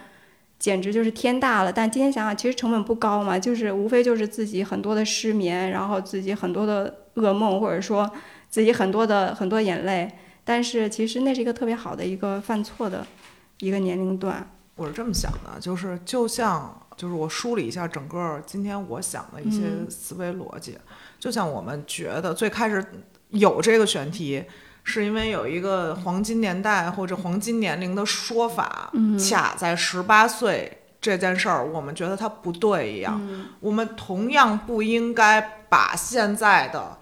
[0.57, 8.09] 简直就是天大了，但今天想想，其实成本不高嘛，就是无非就是自己很多的失眠，然后自己很多的噩梦，或者说
[8.49, 10.11] 自己很多的很多眼泪。
[10.43, 13.05] 但是其实那是一个特别好的一个犯错的
[13.59, 14.49] 一个年龄段。
[14.75, 20.75] 我是这么想的，就是就像就是我梳理一下整个今天我想的一些思维逻辑。
[21.25, 22.85] 就像我们觉得最开始
[23.29, 24.43] 有这个选题，
[24.83, 28.91] 是因为有一个黄金年代或者黄金年龄的说法，
[29.27, 33.19] 卡在十八岁这件事儿，我们觉得它不对一样。
[33.59, 36.95] 我们同样不应该把现在的。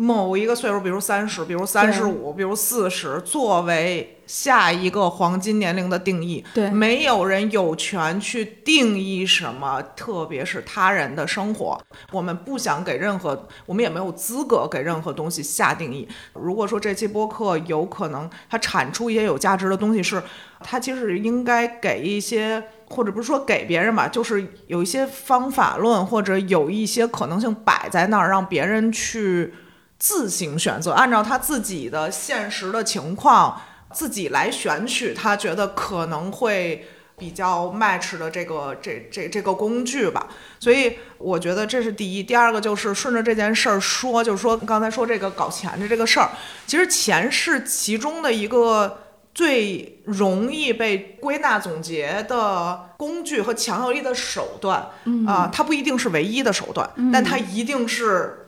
[0.00, 11.76] 某一个岁数，比如三十，比如三十五，比如四十，作为下一个黄金年龄的定义，对，没有人有权去定义什么，特别是他人的生活。
[12.12, 16.06] 我们不想给任何，我们也没有资格给任何东西下定义。
[16.32, 20.22] 如果说这期播客有可能它产出一些有价值的东西，是
[20.60, 29.52] 它其实应该给一些，或者不是说给别人吧，就是有一些方法论，或者有一些可能性摆在那儿，让别人去。
[29.98, 33.60] 自行选择，按照他自己的现实的情况，
[33.92, 36.86] 自己来选取他觉得可能会
[37.16, 40.28] 比较 match 的这个这这这个工具吧。
[40.60, 42.22] 所以我觉得这是第一。
[42.22, 46.30] 第二个就是顺着这件事儿说，就是说刚才说这个搞钱的这个事儿，
[46.66, 49.00] 其实钱是其中的一个
[49.34, 54.88] 最容易被归纳总结的工具和强有力的手段，
[55.26, 58.47] 啊、它不一定是唯一的手段，但它一定是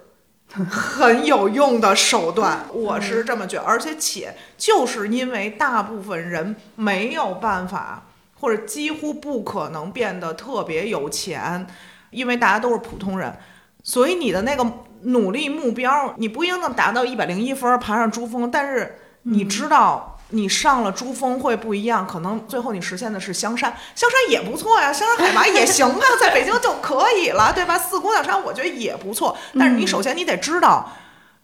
[0.52, 2.64] 很有用的手段。
[2.72, 8.04] 我是这么觉得，而且且就是因为大部分人没有办法，
[8.40, 11.66] 或者几乎不可能变得特别有钱，
[12.10, 13.36] 因为大家都是普通人，
[13.82, 14.66] 所以你的那个
[15.02, 20.16] 努力目标，你不一定能达到一百零一分爬上珠峰，但是你知道。
[20.30, 27.78] 你上了珠峰会不一样，可能最后你实现的是香山，香山也不错呀，香山海拔也行啊，在北京就可以了，对吧？
[27.78, 30.90] 四姑娘山我觉得也不错，但是你首先你得知道，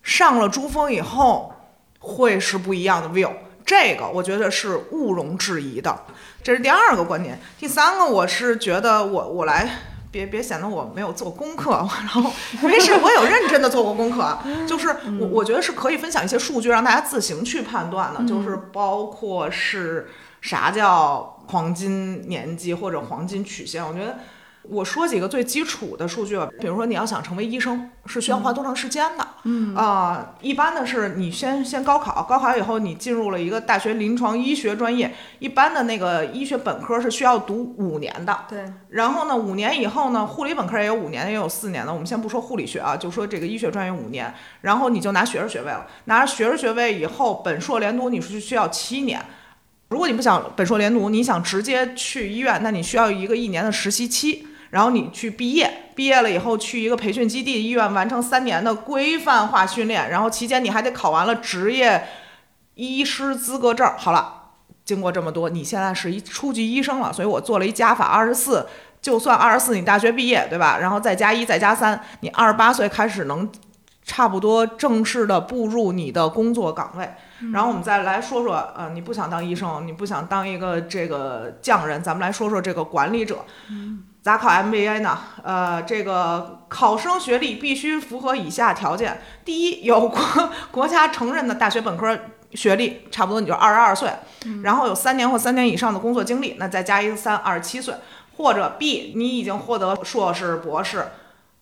[0.03, 1.53] 上了珠峰以后
[1.99, 3.31] 会是不一样的 view，
[3.65, 6.05] 这个我觉得是毋庸置疑的，
[6.43, 7.41] 这是第二个观点。
[7.59, 9.69] 第三个，我是觉得我我来。
[10.17, 14.43] 别别显得我没有做功课，然后没事，我有认真的做过功课啊。
[14.67, 14.89] 就是
[15.21, 18.25] 我我觉得是可以分享一些数据，让大家自行去判断的。
[18.25, 20.09] 就是包括是
[20.41, 24.17] 啥叫黄金年纪或者黄金曲线，我觉得
[24.69, 26.49] 我说几个最基础的数据吧。
[26.61, 29.27] 比如说你要想成为医生，是需要花多长时间的？
[29.45, 38.37] 嗯啊、一般的是你先先高考，高考以后你进入了一个大学临床医学专业，一般的那个医学本科是需要读五年的。
[38.49, 41.93] 对，然后呢，五年以后呢，护理本科也有五年，也有四年的。
[41.93, 45.87] 我们先不说护理学啊，就说这个医学专业五年，然后你就拿学士学位了。
[46.07, 49.25] 拿着学士学位以后，本硕连读你是需要七年。
[49.89, 62.07] 如果你不想本硕连读，你想直接去医院，那你需要一个一年的实习期，然后你去毕业，毕业了以后去一个培训基地医院完成三年的规范化训练，然后期间你还得考完了职业
[62.75, 63.91] 医师资格证。
[63.97, 64.35] 好了。
[64.85, 68.65] 经过这么多，你现在是一初级医生了，所以我做了一加法二十四，
[69.03, 70.79] 就算二十四你大学毕业，对吧？
[70.79, 73.51] 然后再加一再加三，你二十八岁开始能
[74.05, 77.11] 差不多正式的步入你的工作岗位。
[77.53, 83.45] 然后我们再来说说，呃，你不想当医生，你不想当一个这个匠人，咱们来说说这个管理者。
[84.27, 85.17] 咋考 MBA 呢？
[85.45, 90.21] 呃，这个考生学历必须符合以下条件：第一，有国
[90.73, 92.19] 国家承认的大学本科
[92.51, 94.11] 学历，差不多你就二十二岁，
[94.65, 97.95] 然后有三年或三年以上的工作经历，那再加一个三，二十七岁。
[98.37, 101.07] 或者 B，你已经获得硕士、博士，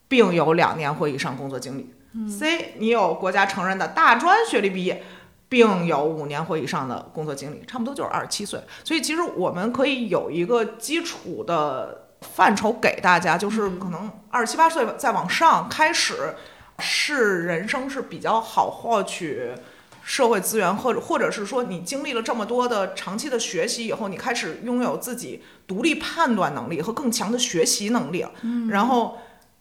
[0.09, 1.95] 并有两年或以上工作经历。
[2.27, 5.05] C，你有国家承认的大专学历毕业，
[5.51, 8.59] 并有五年或以上的工作经历，差不多就是二十七岁。
[8.83, 12.04] 所以其实我们可以有一个基础的
[12.35, 16.35] 范畴给大家，就是可能二十七八岁再往上开始，
[16.79, 19.53] 是人生是比较好获取。
[20.07, 28.31] 社会资源，或者或者是说，你经历了这么多的长期的学习以后，你开始拥有自己独立判断能力和更强的学习能力了。
[28.68, 29.16] 然后，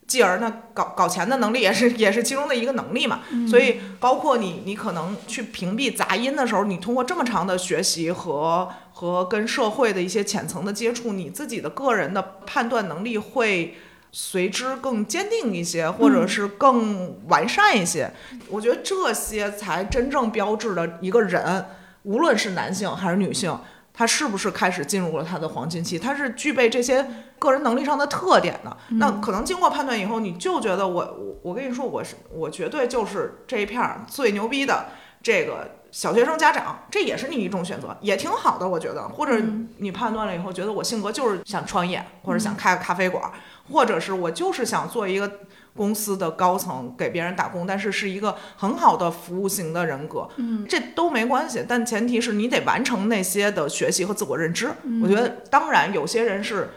[0.08, 3.22] 继而呢，搞搞钱的能力也是也是其中的一个能力嘛。
[3.49, 13.76] 所以，包括你你可能去屏蔽杂音的时候，你通过这么长的学习和和跟社会的一些浅层的接触，你自己的个人的判断能力会。
[14.16, 18.08] 随之更坚定一些，或者是更完善一些。
[18.47, 21.66] 我觉得这些才真正标志了一个人，
[22.04, 23.58] 无论是男性还是女性，
[23.94, 27.06] 他是不是开始进入了他的黄金期，他是具备这些
[27.38, 28.76] 个人能力上的特点的。
[28.98, 34.88] 那可能经过判断以后，你就觉得我我我跟你说，我是我绝对就是这一片儿最牛逼的
[35.22, 39.08] 这个小学生家长，这也是你一种选择，也挺好的，我觉得。
[39.10, 39.39] 或者
[39.78, 43.32] 你判断了以后，觉得我性格就是想创业，或者想开个咖啡馆。
[43.72, 45.39] 或者是我就是想做一个
[45.76, 54.69] 公司的高层，给别人打工，但是是一个很好的服务型的人格，嗯，这都没关系，但前提是你得完成那些的学习和自我认知。
[55.01, 56.69] 我觉得，当然有些人是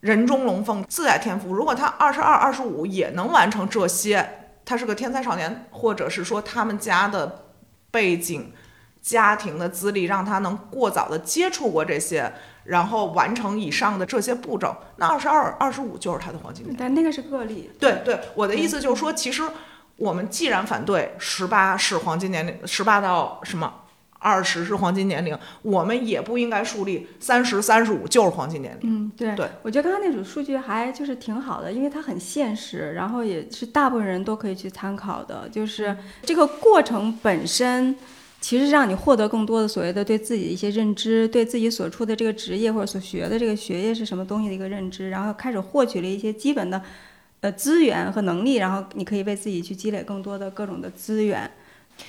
[0.00, 1.54] 人中龙凤，自带天赋。
[1.54, 4.28] 如果他二十二、二十五也能完成这些，
[4.64, 7.46] 他是个天才少年，或者是说他们家的
[7.90, 8.52] 背景、
[9.00, 12.32] 家庭的资历让他能过早的接触过这些。
[12.64, 16.76] 然后完成以上的这些步骤，那二十二、二十五就是他的黄金年龄。
[16.78, 17.70] 但那个是个例。
[17.78, 19.42] 对对，我的意思就是说，其实
[19.96, 23.72] 我们既然反对十八是黄金年龄，十八到什么
[24.18, 28.90] 二十是黄金年龄，我们也不应该树立三十、三十五就是黄金年龄。
[28.90, 37.94] 嗯，对对，我觉得刚刚那组数据还就是挺好的，因为它很现实，然后也是大部分人都可以去参考的，就是这个过程本身。
[38.44, 46.82] 其实让你获得更多的所谓的对自己的一些认知，对自己所处的这个职业或者所学的这个学业是什么东西的一个认知，然后开始获取了一些基本的，
[47.40, 51.50] 呃资源和能力，然后你可以为自己去积累更多的各种的资源。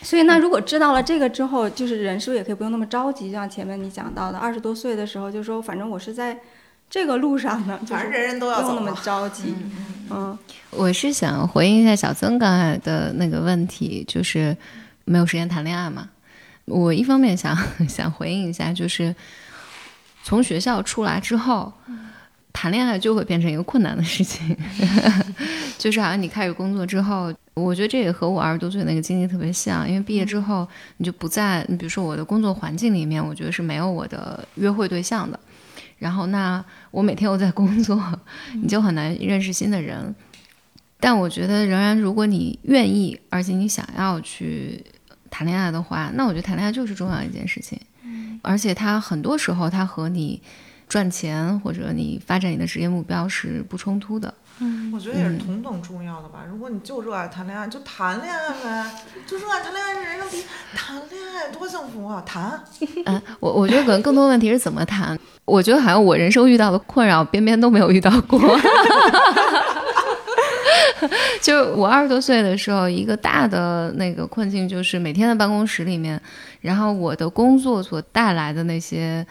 [0.01, 3.27] 所以那如果知道了这个之后，就是人是不是也可以不用那么着急？
[3.27, 6.37] 就像前面你讲到的，二十多岁的时候就说，反正我是在
[6.89, 9.55] 这个路上呢，反正人人都要不用那么着急。
[10.09, 10.37] 嗯，
[10.71, 14.57] 我是想回应一下小曾刚才的那个问题，就是
[15.05, 16.09] 没有时间谈恋爱嘛。
[16.65, 17.55] 我一方面想
[17.87, 19.15] 想回应一下，就是
[20.23, 21.71] 从学校出来之后，
[22.51, 24.57] 谈恋爱就会变成一个困难的事情，
[25.77, 35.39] 就是好像你开始工作之后，我觉得这也和我二十多岁那个经历特别像，因为毕业之后你就不在，你比如说我的工作环境里面，我觉得是没有我的约会对象的，
[35.99, 38.01] 然后那我每天又在工作，
[38.53, 40.15] 你就很难认识新的人。
[40.97, 44.83] 但我觉得，仍然如果你愿意，而且你想要去
[45.37, 47.77] 谈恋爱的话，那我觉得谈恋爱就是重要一件事情。
[48.03, 50.41] 嗯，而且它很多时候，它和你
[50.87, 54.33] 赚钱或者你发展你的职业目标是不冲突的。
[54.59, 56.45] 嗯，我觉得也是同等重要的吧。
[56.49, 58.89] 如果你就热爱谈恋爱，就谈恋爱呗，
[59.27, 60.43] 就热爱谈恋爱是人生第一。
[60.73, 62.23] 谈恋爱多幸福啊！
[62.25, 62.63] 谈。
[63.05, 65.19] 嗯，我我觉得可能更多问题是怎么谈。
[65.43, 68.39] 我觉得好像我人生遇到的困扰，边边都没有遇到过。
[71.41, 76.21] 就是我二十多岁的时候，一个大的那个困境就是每天的办公室里面，
[76.61, 79.25] 然后我的工作所带来的那些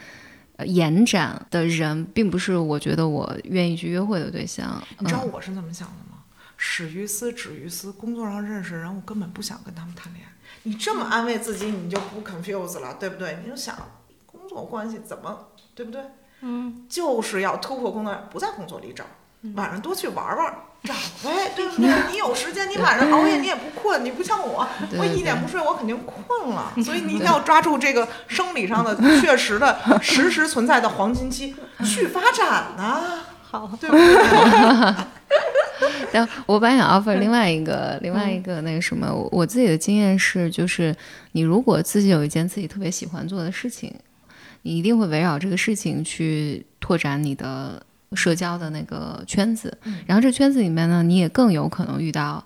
[0.65, 4.81] 延展的人，并不是我觉得我愿意去约会的对象。
[4.99, 6.19] 你知道我是怎么想的吗？
[6.57, 7.91] 始于斯，止于斯。
[7.91, 10.31] 工作上认识人，我根本不想跟他们谈恋爱。
[10.63, 13.37] 你这么安慰自己，你就不 confuse 了，对不对？
[13.43, 13.75] 你就想
[14.25, 16.01] 工作关系怎么，对不对？
[16.41, 19.03] 嗯，就是要突破工作，不在工作里找，
[19.53, 20.53] 晚上多去玩玩。
[20.85, 21.89] 长呗，对不对？
[22.13, 24.67] 你有时间，你晚上熬夜你也不困，你不像我，
[24.99, 26.71] 我一点不睡我肯定困了。
[26.85, 33.01] 所以你一定要抓住这个生理上的确实的实时存在的黄金期去发展呢。
[33.41, 34.95] 好，对不对？
[36.11, 40.95] 但我本来想 offer 另外一个另外一个那个什么，我自己的经验是，就是
[41.31, 43.91] 你如果自己有一件自己特别喜欢做的事情，
[44.61, 47.81] 你一定会围绕这个事情去拓展你的。
[48.13, 52.43] 社交的那个圈子，然后这圈子里面呢，你也更有可能遇到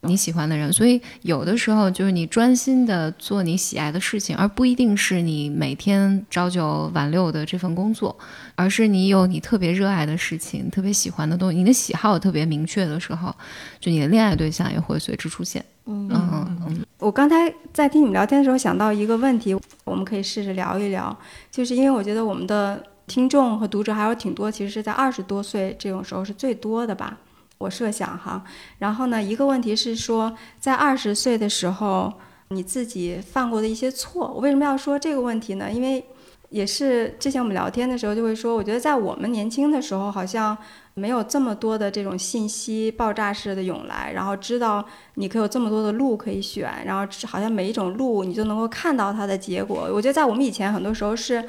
[0.00, 0.72] 你喜欢的人。
[0.72, 8.16] 所以有的时候就是你专心的做你喜爱的事情，而不一定是你每天朝九晚六的这份工作，
[8.56, 13.32] 而是你有你特别热爱的事情、特别喜欢的东西，你的喜好特别明确的时候，
[13.78, 15.64] 就你的恋爱对象也会随之出现。
[15.86, 16.86] 嗯嗯嗯。
[16.98, 21.16] 我刚才在听你们聊天的时候想到一个问题，我们可以试着聊一聊，
[21.50, 22.82] 就是因为我觉得我们的。
[23.12, 27.18] 听众和读者还有挺多，其实是在二十多岁这种时候是最多的吧，
[27.58, 28.42] 我设想哈。
[28.78, 32.10] 然后呢，一个问题是说，在二十岁的时候，
[32.48, 34.32] 你自己犯过的一些错。
[34.34, 35.70] 我为什么要说这个问题呢？
[35.70, 36.02] 因为
[36.48, 40.56] 也是之前我们聊天的时候就会说，我觉得在我们年轻的时候，好像
[40.94, 44.82] 没有这么多的这种信息爆炸式的涌来，然后知道
[45.16, 49.90] 你可以有这么多的路可以选，然后好像每一种路你就能够看到它的结果。
[49.92, 51.46] 我觉得在我们以前很多时候是。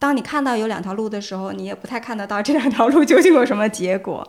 [0.00, 4.26] 当你看到有两条路的时候，你也不太看得到这两条路究竟有什么结果。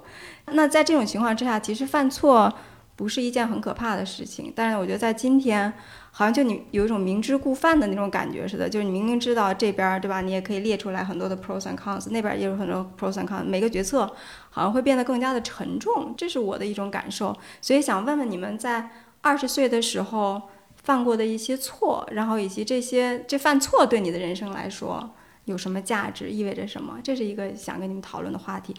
[0.48, 2.54] 那在这种情况之下，其实犯错
[2.98, 4.52] 不是一件很可怕的事情。
[4.54, 5.72] 但是我觉得在今天，
[6.12, 14.06] 好像就你有一种明知故犯的那种感觉似的，就是你明明知道这边对吧，你也可以列出来很多的 pros and cons，那边也有很多 pros and cons，每个决策
[14.50, 17.34] 好像会变得更加的沉重，这是我的一种感受。
[17.62, 18.90] 所以想问问你们，在
[19.22, 20.42] 二十岁的时候
[20.84, 25.12] 犯过的一些错，然后以及这些这犯错对你的人生来说。
[25.46, 26.30] 有什么价值？
[26.30, 27.00] 意味着什么？
[27.04, 28.76] 这是一个想跟你们讨论的话题。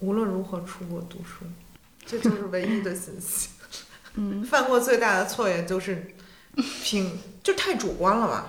[0.00, 1.44] 无论如何出国读书，
[2.06, 3.50] 这就是唯一的信息。
[4.14, 6.14] 嗯，犯过最大的错也就是
[6.82, 8.46] 凭就太主观了吧？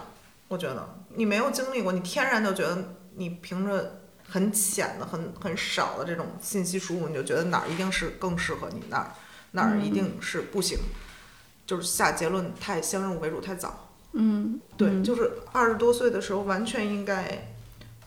[0.48, 9.12] 我觉得你没有经历过，你天然就觉得你凭着很浅的、很很少的这种信息输入，你就觉得哪儿一定是更适合你，哪儿
[9.52, 10.80] 哪儿一定是不行，
[11.68, 13.91] 就是下结论太先入为主太早。
[14.14, 17.48] 嗯，对，就是二十多岁的时候，完全应该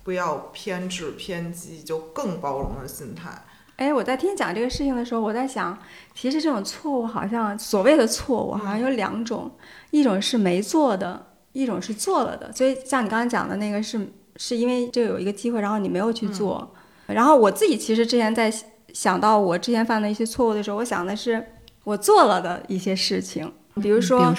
[0.02, 3.30] 不要偏执偏激，就更包容的心态。
[3.76, 5.76] 哎，我在听你讲这个事情的时候，我在想，
[6.14, 9.50] 其实这种错误好像所谓的错误好像有两种，
[9.90, 12.52] 一种是没做的，一种是做了的。
[12.52, 16.72] 所以像你刚才讲的那个是是因为这有一个机会，然后你没有去做。
[17.06, 18.52] 然后我自己其实之前在
[18.92, 21.44] 想到我之前犯的一些错误的时候，我想的是
[21.82, 23.52] 我做了的一些事情。
[23.82, 24.32] 比如说，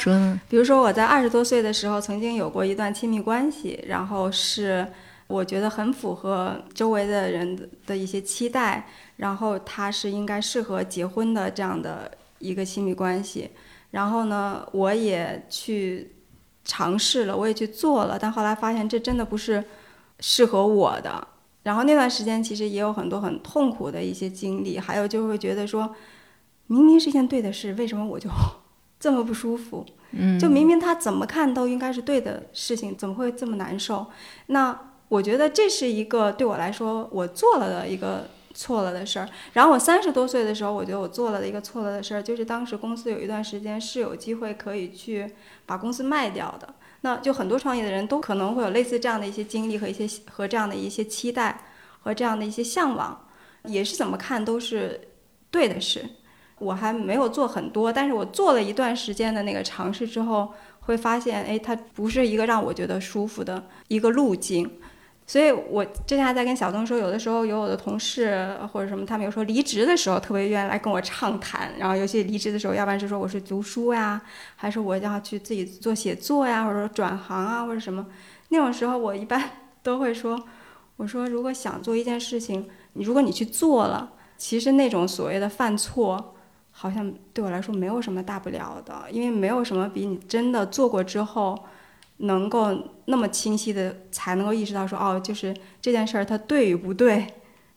[0.47, 4.87] 比如说我在二十多岁的时候曾经有过一段亲密关系，然后是
[5.27, 12.09] 我觉得很符合周围的人的一些期待，然后他是应该适合结婚的这样的
[12.39, 13.49] 一个亲密关系，
[13.91, 16.11] 然后呢，我也去
[16.63, 19.61] 尝试了，我也去做了，但后来发现这真的不是
[20.21, 21.27] 适合我的，
[21.63, 25.93] 然后那段时间其实也有很多很痛苦的一些经历，还有就会觉得说，
[26.67, 28.29] 明明是一件对的事，为什么我就。
[28.99, 34.07] 这么不舒服，嗯，就明明他怎么看都应该是对的事情，怎么会这么难受？
[34.47, 34.77] 那
[35.09, 39.29] 我觉得这是一个对我来说我做了的一个错了的事儿。
[39.53, 45.31] 然后我三十多岁的时候，我觉得我做了的一个错了的事儿，就是当时公司有一段时间是有机会可以去
[45.65, 46.73] 把公司卖掉的。
[47.01, 51.65] 那就很多创业的人都可能会有类似这样的一些经历和一些和这样的一些期待
[52.01, 53.27] 和这样的一些向往，
[53.65, 54.99] 也是怎么看都是
[55.51, 56.03] 对的事。
[56.59, 64.69] 我还没有做很多，但是我做了一段时间的那个尝试之后，会发现，哎，它不是一个让我觉得舒服的一个路径。
[65.27, 74.21] 所以我之前还在跟小东说，有的时候有我的同事或者什么，他们有时候离职的时候特别愿意来跟我畅谈，然后尤其离职的时候，要不然就说我是读书呀，
[74.55, 78.05] 还是我要去自己做写作呀，或者说转行啊，或者什么，
[78.49, 79.49] 那种时候我一般
[79.81, 80.39] 都会说，
[80.97, 86.34] 我说如果想做一件事情，你如果你去做了，其实那种所谓的犯错。
[86.77, 91.57] 好像对我来说没有什么大不了的，因为没有什么比你真的做过之后，
[92.17, 97.25] 能够那么清晰的才能够意识到说哦，就是这件事儿它对与不对，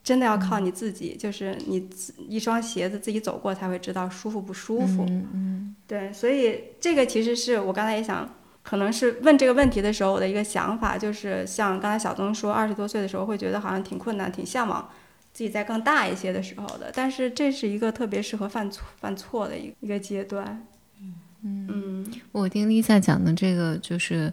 [0.03, 1.88] 真的要靠你自己，就是你
[2.28, 5.05] 一双鞋子自己走过才会知道舒服不舒服。
[5.09, 8.28] 嗯嗯，对，所以这个其实是我刚才也想，
[8.64, 14.90] 可能是问这个问题的时候我的一个想法，就是像刚才小东说，二十多岁的时候会觉得好像挺困难，挺向往。
[15.39, 20.66] 自己在更大一些的时候的，但是这是一个特别适合犯错犯错的一一个阶段。
[21.01, 21.14] 嗯
[21.45, 24.32] 嗯，我听 Lisa 讲的这个，就是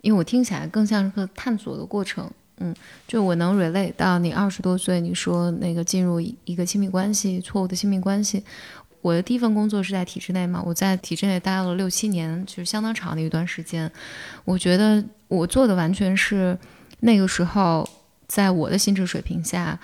[0.00, 2.28] 因为我听起来更像是个探索的过程。
[2.56, 2.74] 嗯，
[3.06, 8.42] 就我能 relate 到你二十多岁，你说那个进入一个亲密关系，错误的亲密关系。
[9.00, 13.88] 我的第一份工作是在体制内嘛，我在体制内待了六七年，就是相当长的一段时间。
[14.44, 16.58] 我觉得我做的完全是
[16.98, 17.88] 那个时候
[18.26, 19.78] 在我的心智水平下。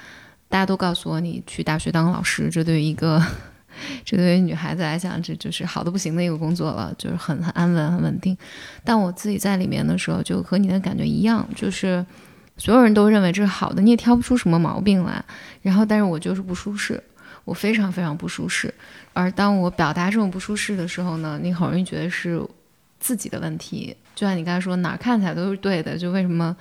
[0.49, 3.23] 大家都告诉我，你去大学当老师，这对于一个，
[4.05, 8.37] 这对于女孩子来讲，这就是好的不行的一个工作了，就是很很安稳、很稳定。
[8.83, 12.05] 但我自己在里面的时候，就和你的感觉一样，就是
[12.57, 15.23] 所有人都认为这是好的，你也挑不出什么毛病来。
[15.61, 17.03] 然后，但是我就是不舒适，
[17.45, 18.73] 我非常非常不舒适。
[19.13, 22.41] 而当我表达这种不舒适的时候呢，你很容易觉得是
[22.99, 23.95] 自己的问题。
[24.15, 26.57] 就像你刚才说，哪儿看起来都是对的，就为什么？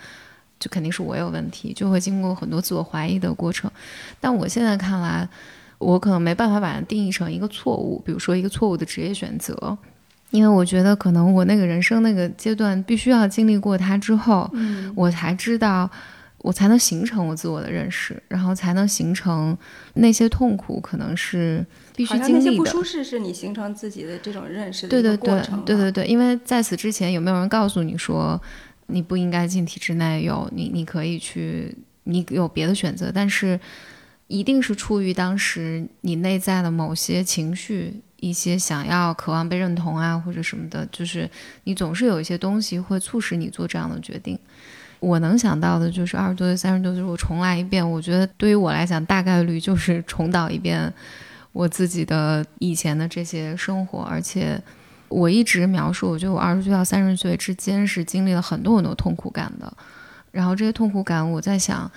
[0.60, 3.70] 就肯定是我有问题，就会经过很多自我怀疑的过程。
[4.20, 5.28] 但我现在看来，
[5.78, 9.78] 我可能没办法把它定义成一个错误，比如说一个错误的职业选择，
[10.32, 14.50] 因为我觉得可能我那个人生那个阶段必须要经历过它之后，
[14.96, 15.88] 我才知道，
[16.40, 19.56] 我才能形成我自我的认识，然后才能形成
[19.94, 21.64] 那些痛苦可能是
[21.96, 22.58] 必须经历的。
[22.58, 25.64] 不舒适是你形成自己的这种认识的过程。
[25.64, 28.42] 对对对对对对，因为在此之前有没有人告诉你说？
[28.88, 31.76] 你不应该进体制内，有你，你可以去，
[32.06, 33.60] 你有别的选择，但是
[34.28, 41.30] 一定是出于当时你内在的某些情绪，一些想要、渴望被认同啊，或者什么的，就是
[41.66, 44.40] 你总是有一些东西会促使你做这样的决定。
[45.00, 50.92] 我能想到的就是二十多岁、三十多岁，我重来一遍，我觉得对于我来讲，大概率就是重蹈一遍
[51.52, 54.62] 我自己的以前的这些生活，而且。
[55.10, 59.72] 我一直描述，我觉得我二十岁到三十岁之间是经历了很多很多痛苦感的，
[60.32, 61.90] 然后这些痛苦感，我在想，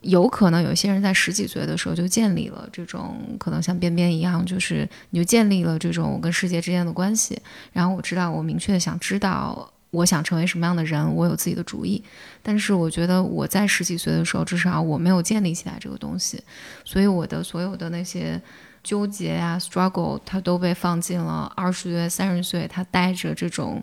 [0.00, 7.36] 有可能有些人在十几岁的时候就建立了这种，可能像边边一样，就是你就建立了这种我跟世界之间的关系，
[7.72, 12.02] 然后我知道我明确的想知道我想成为什么样的人，我有自己的主意，
[12.42, 16.42] 但是我觉得我在十几岁的时候，至少我没有建立起来这个东西，
[16.84, 18.40] 所以我的所有的那些。
[18.82, 23.82] 纠结呀，struggle，它都被放进了二十岁、三十岁，他带着这种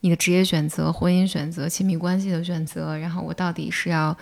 [0.00, 4.16] 你的职业选择、婚姻选择、亲密关系的选择，然后我到底是要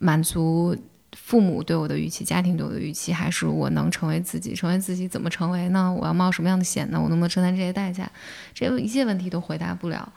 [0.00, 0.76] 满足
[1.16, 4.54] 父母对我的预期、家庭对我的预期，还是我能成为自己？
[4.54, 5.94] 成为自己怎么成为呢？
[6.00, 7.00] 我要冒什么样的险呢？
[7.00, 8.10] 我能不能承担这些代价？
[8.52, 10.12] 这一切问题都回答不了。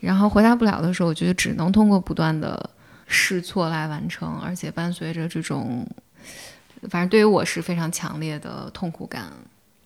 [0.00, 2.70] 然后回答不了的时候，我觉得只能通过不断的
[3.06, 5.86] 试错来完成，而且伴随着这种。
[6.88, 9.30] 反正对于我是非常强烈的痛苦感，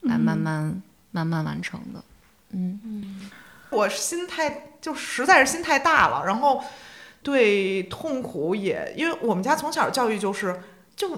[0.02, 0.80] 来慢慢
[1.10, 2.04] 慢慢完成的。
[2.50, 3.30] 嗯嗯，
[3.70, 6.62] 我心态就实在是心太大了，然后
[7.20, 10.60] 对痛苦也，因为我们家从小教育就是
[10.94, 11.10] 就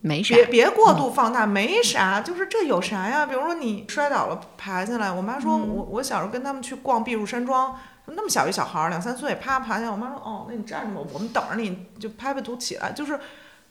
[0.00, 3.26] 没啥，别别过度放大，没啥，就是这有啥呀？
[3.26, 13.20] 比如说你摔倒了爬下来，我妈说我我小时候跟他们去逛避暑山庄，那么小一小孩儿两三岁，啪爬起来，我妈说哦，那你站着吧，我们等着你就拍拍图起来，就是。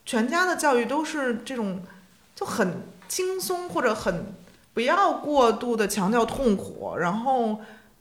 [0.08, 1.82] 全家的教育都是这种，
[2.34, 4.32] 就很轻松或者很
[4.72, 7.60] 不要过度的强调痛苦，然后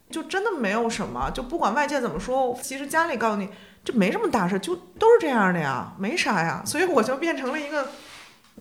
[0.10, 3.49] 就真的没有什么，就不管外界怎么说，其实家里告诉你
[3.84, 7.89] 这没什么大事，就都是这样的呀，没啥呀，所以我就变成了一个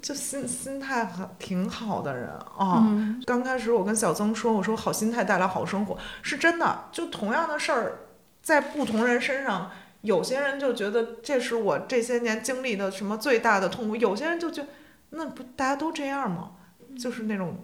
[0.02, 2.28] 就心心态很挺好的人
[2.58, 2.84] 啊。
[3.24, 7.98] 刚开始我跟小曾说，我说好心态带来好生活，是真的，就同样的事儿
[8.42, 9.70] 在不同人身上。
[10.06, 14.68] 有些人就觉得这是我这些年经历的什么最大的痛苦，有些人就觉得
[15.10, 16.52] 那不大家都这样吗？
[16.98, 17.58] 就是那种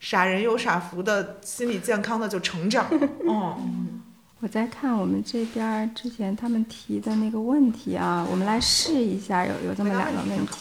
[0.00, 3.08] 傻人有傻福的心理健康的就成长了。
[3.28, 3.58] 哦，
[4.40, 10.58] 我在看我们这边儿之前他们提的那个问题啊，我们来试一下，有有这么两个问题。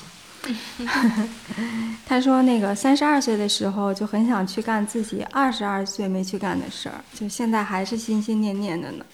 [2.05, 9.05] 他说那个三十二岁的时候就很想去干自己二十二岁没去干的事儿，就现在还是心心念念的呢。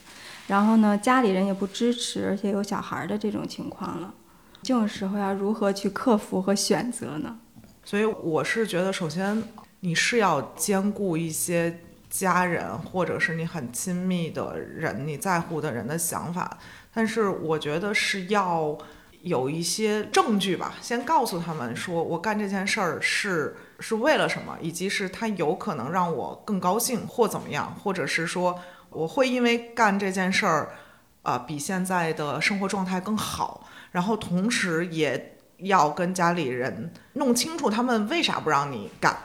[0.48, 4.14] 然后呢，家里人也不支持，而且有小孩的这种情况了，
[4.62, 7.38] 这种时候要如何去克服和选择呢？
[7.86, 9.42] 所以我是觉得，首先
[9.80, 11.80] 你是要兼顾一些
[12.10, 16.58] 家人或者是你很亲密的人、你在乎的人的想法，
[16.94, 18.78] 但是我觉得是要
[19.22, 28.60] 有一些证据吧，先告诉他们说我干这件事儿是是为了什么，以及是他有可能让我更高兴或怎么样，或者是说
[28.94, 30.76] 我会因为干这件事儿，
[31.24, 35.32] 啊、比现在的生活状态更好，然后同时也。
[35.60, 39.16] 要跟家里人弄清楚他们为啥不让你干，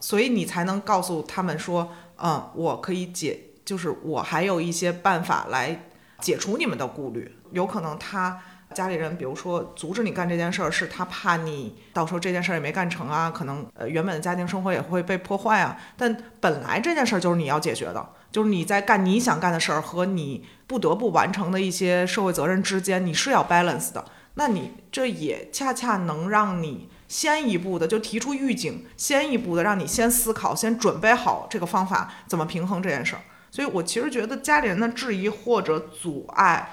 [0.00, 5.82] 所以你才能告诉他们说，嗯，我可以解，就是我还有一些办法来
[6.18, 7.36] 解除你们的顾虑。
[7.50, 8.40] 有可能他
[8.72, 15.78] 家里人，比如说阻止你干这件事儿，是他怕你到时候这件事儿也没干成啊，可能呃原本的家庭生活也会被破坏啊。
[15.98, 24.04] 但本来这件事儿就是你要解决的，就是你在干你想干的事儿和你不得不完成的一些社会责任之间，你是要 balance 的。
[24.34, 33.20] 那你这也恰恰能让你先一步的就提出预警，先一步的让你先思考，先准备好这个方法怎么平衡这件事儿。
[33.50, 36.70] 所以我其实觉得家里人的质疑或者阻碍，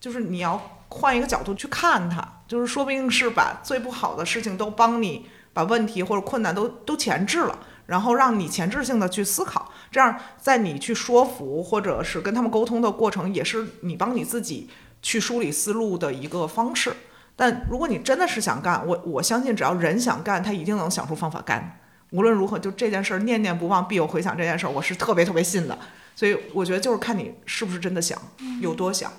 [0.00, 14.68] 就是你要换一个角度去看它，就是说不定是把最不好的事情都帮你把问题或者困难都都前置了，然后让你前置性的去思考，这样在你去说服或者是跟他们沟通的过程，也是你帮你自己。
[15.04, 16.94] 去梳理思路的一个方式，
[17.34, 21.76] 但如果你真的是想干，我我相信只要人想干，他一定能想出方法干。
[22.10, 24.36] 无论如何，就这件事儿念念不忘，必有回响。
[24.38, 25.76] 这件事儿我是特别特别信的，
[26.14, 28.16] 所以我觉得就是看你是不是真的想，
[28.60, 29.12] 有多想。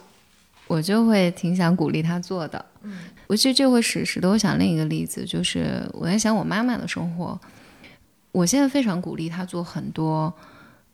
[0.67, 2.65] 我就会挺想鼓励他做的。
[2.83, 7.37] 嗯，我其实这会使使得我想另一个例子，就是我在想我妈妈的生活。
[8.33, 10.33] 我现在非常鼓励他做很多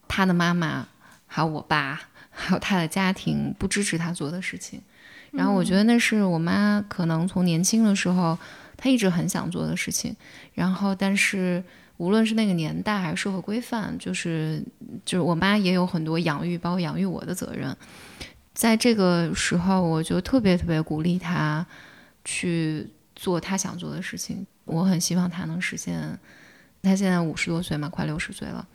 [0.08, 0.88] 他的妈妈，
[1.26, 2.00] 还有我爸。
[2.42, 4.82] 还有他的家庭不支持他做的事情，
[5.32, 8.38] 然后我觉得那是我妈可能从年轻的时候，
[8.78, 10.16] 她一直很想做的事情。
[10.54, 11.62] 然后，但是
[11.98, 14.64] 无论是那个年代还是社会规范，就是
[15.04, 17.76] 就是我妈也有很多养育，包括养育我的责任。
[18.54, 21.66] 在这个时候，我就特别特别鼓励她
[22.24, 22.88] 去
[23.18, 24.48] 做她想做的事情。
[24.64, 26.18] 我很希望她能实现。
[26.82, 28.68] 她现在五十多岁嘛，快六十岁了。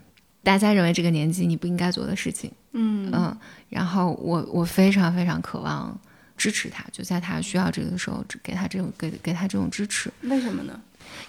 [0.43, 3.35] 大家认为这个年纪你不应该做的事情，嗯嗯，
[3.67, 5.99] 然后我我非常非常渴望
[6.37, 10.11] 支持他，就在他需要这个的时候，给他这种给给他这种支持。
[10.21, 10.79] 为什么呢？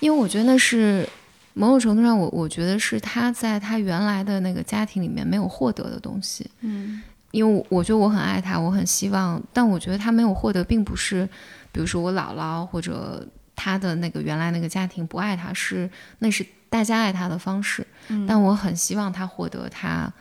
[0.01, 1.09] 因为我觉得那是
[1.55, 6.51] 某种程度上，我我觉得是他在他原来的那个家庭里面没有获得的东西。
[6.61, 11.27] 嗯，因为我觉得我很爱他，我很希望，但我觉得他没有获得，并不是，
[11.73, 16.45] 比如说我姥姥或者他的那个原来那个家庭不爱他，是那是。
[16.69, 17.87] 大家爱他的方式，
[18.27, 20.13] 但我很希望他获得他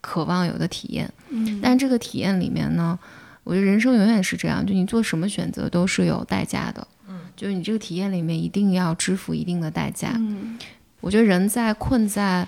[0.00, 1.12] 渴望有的体验。
[1.28, 2.98] 嗯，但这个体验里面呢，
[3.44, 6.86] 我觉得人生永远是这样，就你做什么选择都是有代价的。
[7.08, 10.12] 嗯，就是你这个体验里面一定要支付一定的代价。
[10.16, 10.58] 嗯，
[11.00, 12.46] 我觉得人在困在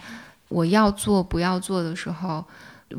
[0.49, 2.45] 我要做不要做的时候，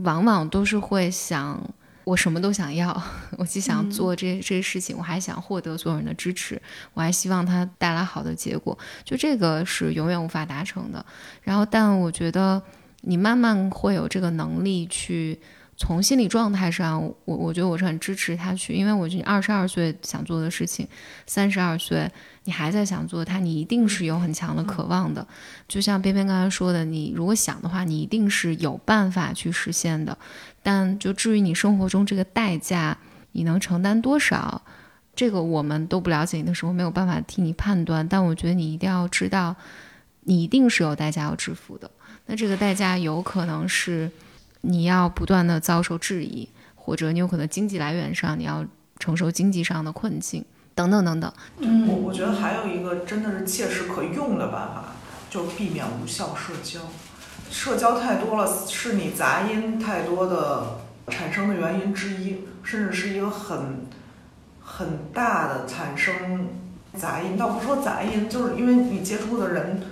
[0.03, 1.61] 往往都是会想。
[2.03, 3.01] 我什么都想要，
[3.37, 6.61] 我既想做这这些事情，我还想获得所有人的支持，
[6.93, 8.77] 我还希望它带来好的结果。
[9.03, 11.05] 就这个是永远无法达成的。
[11.41, 12.61] 然后，但我觉得
[13.01, 15.39] 你慢慢会有这个能力去
[15.77, 20.87] 从心理状态上，我我觉得我是很支持他去，因为我觉得你二十二岁想做的事情，
[21.25, 22.11] 三十二岁。
[22.45, 25.25] 你还在想做它，你一定是有很强的渴望的。
[25.65, 30.17] 就像边边刚才说的，你如果想的话，你一定是有办法去实现的。
[30.63, 32.97] 但就至于你生活中这个代价，
[33.33, 34.63] 你能承担多少，
[35.15, 38.07] 这个我们都不了解你的时候，没有办法替你判断。
[38.07, 39.55] 但我觉得你一定要知道，
[40.21, 41.91] 你一定是有代价要支付的。
[42.25, 44.09] 那这个代价有可能是
[44.61, 48.65] 你要不断的遭受质疑，或者你有可能经济来源上你要
[48.97, 50.43] 承受经济上的困境。
[50.75, 54.95] 等等等等，嗯，我我觉得还有一个真的是切实可用的办法，
[55.29, 56.79] 就是避免无效社交。
[57.53, 63.85] 社交太多了，是你杂音太多的产生的原因之一，甚至是一个很
[64.59, 66.47] 很大的产生
[66.97, 67.37] 杂音。
[67.37, 69.83] 倒不说杂音，就是因为你接触的人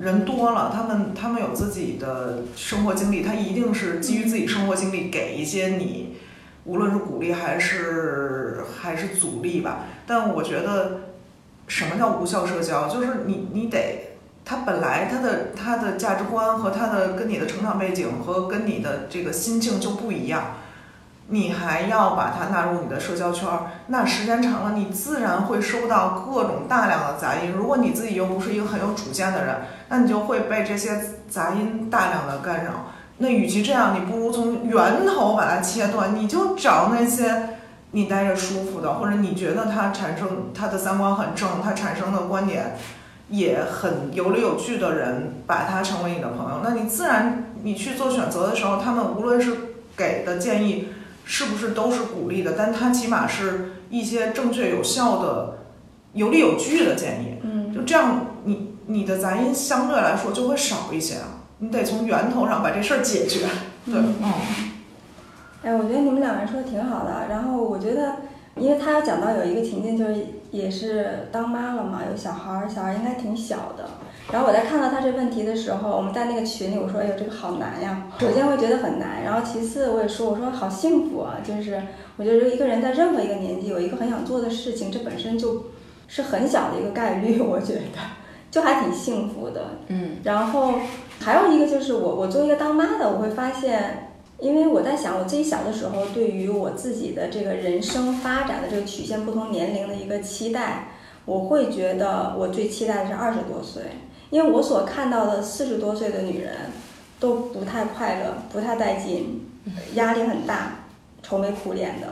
[0.00, 6.16] 人多了，他们他们有自己的生活经历，他一定是基于自己生活经历给一些你。
[6.64, 11.02] 无论是鼓励还是还是阻力吧，但我觉得
[11.68, 12.88] 什么叫无效社交？
[12.88, 14.13] 就是你你得
[14.44, 20.42] 他本来他的他的价值观和他的跟你的成长背景和跟你的这个心境就不一样，
[21.28, 27.52] 你还要把它纳入你的社交圈儿，那时间长了，你自然会收到各种大量的杂音。
[27.56, 29.56] 如果你自己又不是一个很有主见的人，
[29.88, 31.00] 那你就会被这些
[31.30, 32.72] 杂音大量的干扰。
[33.16, 37.50] 那与其这样，你不如从源头把它切断，你就找那些
[37.92, 42.76] 你待着舒服的，或者你觉得他产生他的三观很正，他产生的观点
[43.36, 49.56] 也很有理有据的人，把他成为你的朋友，那你自然你去做选择的时候，他们无论是
[49.96, 50.88] 给的建议。
[51.26, 52.52] 是不是都是鼓励的？
[52.52, 55.56] 但他起码是一些正确有效的、
[56.12, 57.38] 有理有据的建议。
[57.42, 61.40] 嗯，就这样，你你的杂音相对来说就会少一些啊。
[61.60, 63.46] 你得从源头上把这事儿解决。
[63.86, 64.32] 对，嗯。
[65.62, 67.26] 哎，我觉得你们两个人说的挺好的。
[67.30, 68.16] 然后我觉得，
[68.56, 70.14] 因为他要讲到有一个情境，就是
[70.50, 73.88] 也是当妈了嘛，有小孩儿，小孩儿应该挺小的。
[74.32, 81.82] 然后我在看到他这问题的时候，我们在那个群里，我说：“哎呦，这个好难呀！”首先会觉得很难，然后其次我也说：“我说好幸福啊！”就是
[82.16, 85.66] 我觉得一个人在任何一个年纪有一个很想做的事情，这本身就
[86.08, 87.80] 是很小的一个概率，我觉得
[88.50, 89.60] 就还挺幸福的。
[89.88, 90.16] 嗯。
[90.22, 90.74] 然后
[91.20, 94.13] 还有一个就是我，我作为一个当妈的，我会发现，
[94.44, 100.88] 因为我在想我自己小的时候，对于我自己的这个人生发展的这个曲线，不同年龄的一个期待，
[101.24, 103.82] 我会觉得我最期待的是二十多岁。
[104.28, 106.54] 因为我所看到的四十多岁的女人，
[107.18, 109.46] 都不太快乐，不太带劲，
[109.94, 110.84] 压力很大，
[111.22, 112.08] 愁眉苦脸的。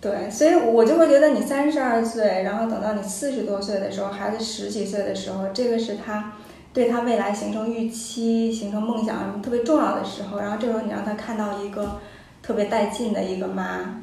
[0.00, 6.34] 对，所以我就会觉得你三十二岁，然后等到你四十多岁的时候，孩子十几岁的时候，这个是他
[6.78, 10.38] 对他未来形成预期、形成梦想特别重要的时候。
[10.38, 11.98] 然后这时候你让他看到一个
[12.40, 13.98] 特别带劲的一个妈，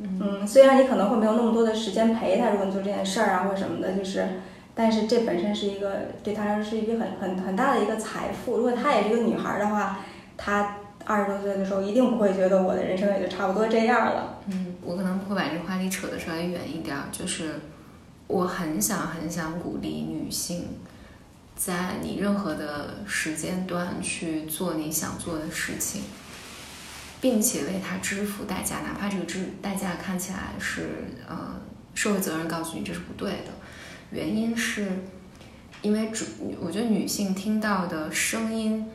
[0.00, 4.26] 嗯，虽然你可能会没有那么多的时间陪他，如果你做这件事儿啊或什么的，就是。
[4.74, 8.56] 但是这本身是一个对他来说是一个很很很大的一个财富。
[8.56, 9.98] 如果她也是一个女孩的话，
[10.38, 14.38] 她二十多岁的时候一定不会觉得我的人生也就差不多这样了。
[14.46, 17.56] 嗯，我可能不会把这个话题扯得稍微远一点，就是
[18.28, 20.64] 我很想很想鼓励女性，
[21.56, 26.02] 在你任何的时间段去做你想做的事情，
[27.20, 31.60] 并且为它支付代价，哪怕这个支代价看起来是呃
[31.94, 33.52] 社会责任告诉你这是不对的。
[34.10, 35.04] 原因是，
[35.82, 36.24] 因为主，
[36.60, 38.86] 我觉得女性听到的声音，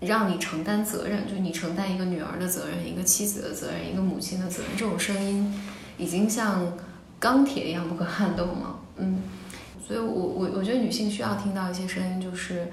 [0.00, 5.52] 让你承担责任，就你承担一个女儿的责任，一个妻子的责任，一个母亲的责任，这种声音
[5.98, 6.72] 已经像
[7.18, 8.80] 钢铁一样不可撼动了。
[8.96, 9.22] 嗯，
[9.90, 12.70] 所以我我我觉得女性需要听到一些声音，就是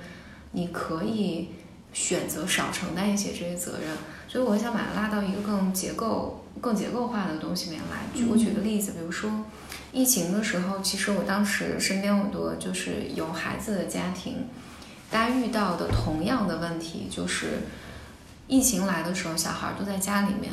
[0.52, 1.50] 你可以
[1.92, 3.98] 选择少承担一些这些责任。
[4.28, 7.98] 所以我想把它拉到一个更结构、更结构化的东西里面来。
[8.14, 9.32] 举我举个例子，比如说。
[9.94, 14.46] 疫情的时候，其实我当时身边很多就是有孩子的家庭，
[15.10, 17.62] 大家遇到的同样的问题就是，
[18.48, 20.52] 疫情来的时候，小孩都在家里面，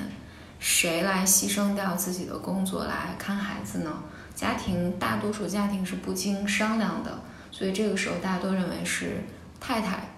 [0.61, 4.05] 谁来牺牲掉自己的工作来看孩子呢？
[4.35, 9.23] 家庭大多数家庭是不经商量的，所以这个时候大家都认为是
[9.61, 10.09] 太太，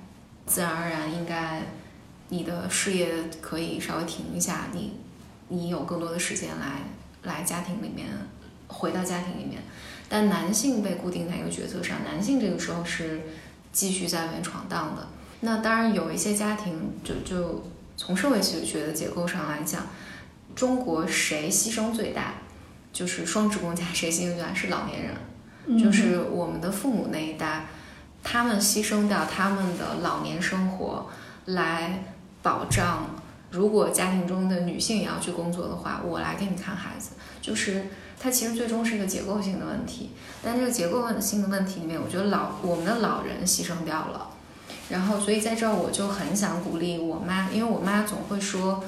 [0.47, 1.63] 自然而然应该
[2.29, 4.99] 你的事业可以稍微停一下，你
[5.49, 6.83] 你有更多的时间来
[7.23, 8.07] 来家庭里面。
[8.69, 9.63] 回到家庭里面，
[10.09, 13.21] 但男性被固定在一个角色上，男性这个时候是
[13.71, 15.07] 继续在外面闯荡的。
[15.39, 17.65] 那当然有一些家庭，就就
[17.97, 19.87] 从社会学的结构上来讲，
[20.57, 22.35] 中国谁牺牲最大？
[22.97, 24.55] 就是双职工家谁牺牲最大？
[24.55, 27.67] 是老年人，就是我们的父母那一代，
[28.25, 31.11] 他们牺牲掉他们的老年生活
[31.45, 32.05] 来
[32.41, 33.05] 保障，
[33.51, 37.11] 如果家庭中的女性也要去工作的话，我来给你看孩子，
[37.43, 37.85] 就是。
[38.19, 40.09] 它其实最终是一个结构性的问题，
[40.43, 44.31] 但这个结构性的问题里面，我觉得老我们的老人牺牲掉了，
[44.89, 48.83] 然后所以在这儿我就很想鼓励我妈，因为我妈总会说，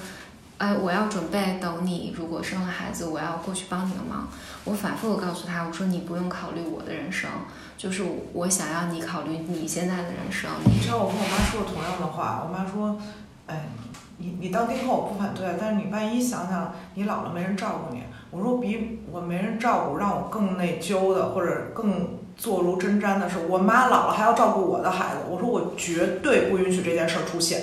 [0.58, 4.28] 哎，我要准备等你如果生了孩子，我要过去帮你的忙。
[4.64, 7.30] 我反复的告诉他，我说你不用考虑我的人生，
[7.76, 10.50] 就是我想要你考虑你现在的人生。
[10.66, 13.00] 你知道我跟我妈说过同样的话，我妈说，
[13.46, 13.68] 哎，
[14.16, 18.02] 你你当爹后我不反对，但是你万一想想你老了没人照顾你。
[18.32, 25.20] 我说比我没人照顾让我更内疚的，或者更坐如针毡的是，我妈老了还要照顾我的孩子。
[25.30, 27.62] 我说我绝对不允许这件事儿出现。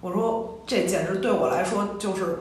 [0.00, 2.38] 我说这简直对我来说就是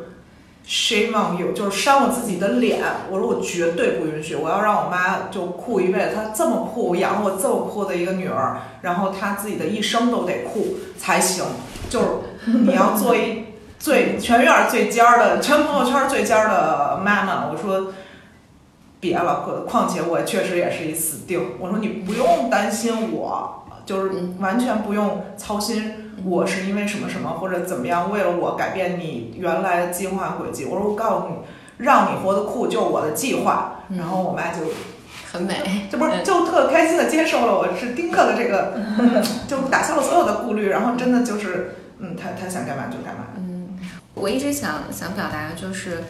[0.67, 2.83] shame on you，就是扇我自己的脸。
[3.09, 6.09] 我说我绝对不允许，我要让我妈就酷一辈子。
[6.13, 11.43] 她这么酷，养我这么酷的一个女儿，然后她自己的一生都得酷才行。
[11.89, 13.47] 就是你要做一。
[13.79, 17.93] 最全院最尖儿的，全朋友圈最尖儿的妈妈，我说
[18.99, 21.51] 别了，况且我确实也是一死定。
[21.59, 30.65] 我说你不用担心我，就是完全不用操心我是因为什么什么或者怎么样，为了我改变你原来的计划轨迹。
[30.65, 31.35] 我说我告诉你，
[31.77, 33.73] 让你活得酷就是我的计划。
[33.89, 34.59] 嗯然后我妈就
[35.31, 43.27] 很美，这不是就特开心的接受了我是丁克的这个，嗯 就打消了所有的顾虑，然后真的就是，嗯，他他想干嘛就干嘛。
[43.37, 43.79] 嗯，
[44.13, 46.03] 我一直想想表达的就是，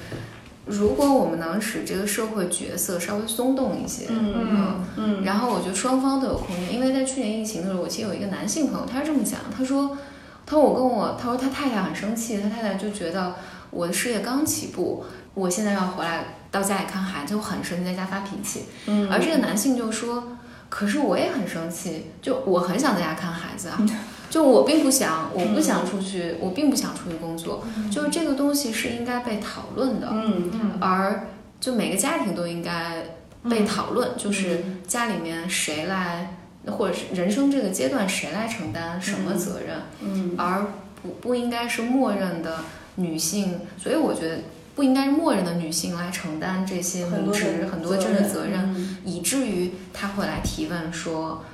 [0.68, 5.24] 如果我们能使这个社会角色稍微松动一些，嗯嗯。
[5.24, 9.98] 然后我觉得双方都有空间，因为在去年疫情的时候，我其实有一个男性朋友，他是这么讲，他说，
[10.46, 13.36] 他说我跟我，他说他太太很生气，他太太就觉得
[13.72, 19.10] 我的事业刚起步，我现在要回来到家里看孩子，就很生气，在家发脾气，嗯。
[19.10, 20.24] 而这个男性就说，
[20.68, 23.80] 可是我也很生气，就我很想在家看孩子啊。
[24.30, 27.66] 就我并不想，我不想出去，我并不想出去工作。
[27.90, 31.28] 就是这个东西是应该被讨论的，嗯而
[31.62, 33.06] 就每个家庭都应该
[33.50, 36.36] 被讨论，就是家里面谁来，
[36.66, 40.68] 或者是人生这个阶段谁来承担什么责任，嗯而
[41.02, 42.58] 不不应该是默认的
[42.96, 43.62] 女性。
[43.78, 44.40] 所以我觉得
[44.76, 47.34] 不应该是默认的女性来承担这些母很多
[47.72, 51.46] 很多这个责任，嗯以至于她会来提问说。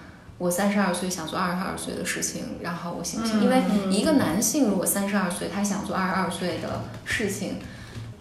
[0.44, 3.41] 我三十二岁想做二十二岁的事情，然后我行不行？
[3.41, 7.60] 因为一个男性如果三十二岁，他想做二十二岁的事情，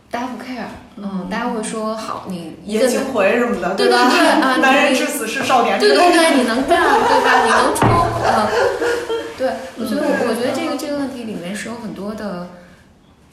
[0.09, 0.67] 大家不 care，
[0.97, 4.09] 嗯，大家会说好，你一个爷青回什么的，对吧？
[4.09, 5.97] 对对啊你 男人至死是少年之对。
[5.97, 7.45] 对对，你能干，对吧？
[7.45, 7.89] 你能冲，
[8.25, 8.47] 嗯，
[9.37, 12.47] 对，我觉得我我觉得这个这个问题里面是有很多的，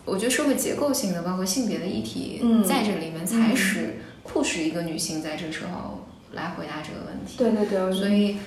[0.05, 7.37] 我觉得社会结构性的，包括性别的议题，嗯在这里面才使促使一个女性在这时候来回答这个问题。
[7.37, 8.37] 对对对，所以，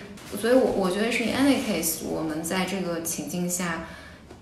[0.40, 3.84] 所以我我觉得是 in any case，我们在这个情境下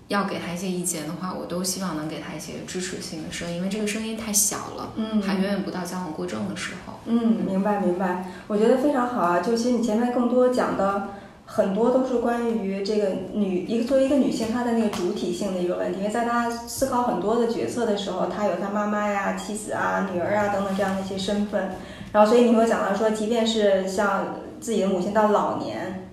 [0.07, 6.99] 要给他一些意见的话，我都希望能给他一些支持性的声音，因为这个声音太小了，嗯还远远不到矫枉过正的时候。
[7.05, 9.39] 嗯，明白明白，我觉得非常好啊。
[9.39, 11.09] 就其实你前面更多讲的
[11.45, 21.71] 很多都是关于这个女一个作为一个女性她的那个主体性的一个问题，因为在她思考很多的角色的时候，她有她妈妈呀、妻子啊、女儿啊等等这样的一些身份，
[22.11, 26.09] 然后所以你会讲到说，即便是像自己的母亲到老年，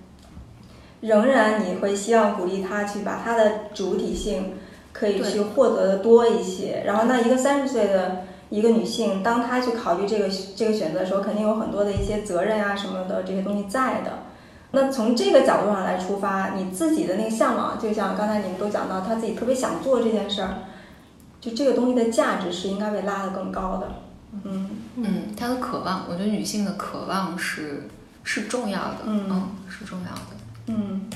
[0.99, 4.55] 仍然你会希望鼓励她去把她的主体性
[4.91, 8.23] 可以去获得的多一些，然后那一个三十岁的。
[8.51, 14.23] 一个女性，当她去考虑这个这个选择的时候，肯定有很多的一些责任啊什么的这些东西在的。
[14.71, 20.49] 那从这个角度上来出发，你自己的那个向往，就像刚才你们都讲到，她自己特别想做这件事儿，
[21.39, 23.87] 就这个东西的价值是应该被拉得更高的。
[24.43, 27.83] 嗯嗯，她的渴望，我觉得女性的渴望是
[28.23, 29.49] 是重要的，嗯。
[29.69, 30.21] 是重要的。
[30.67, 31.09] 嗯，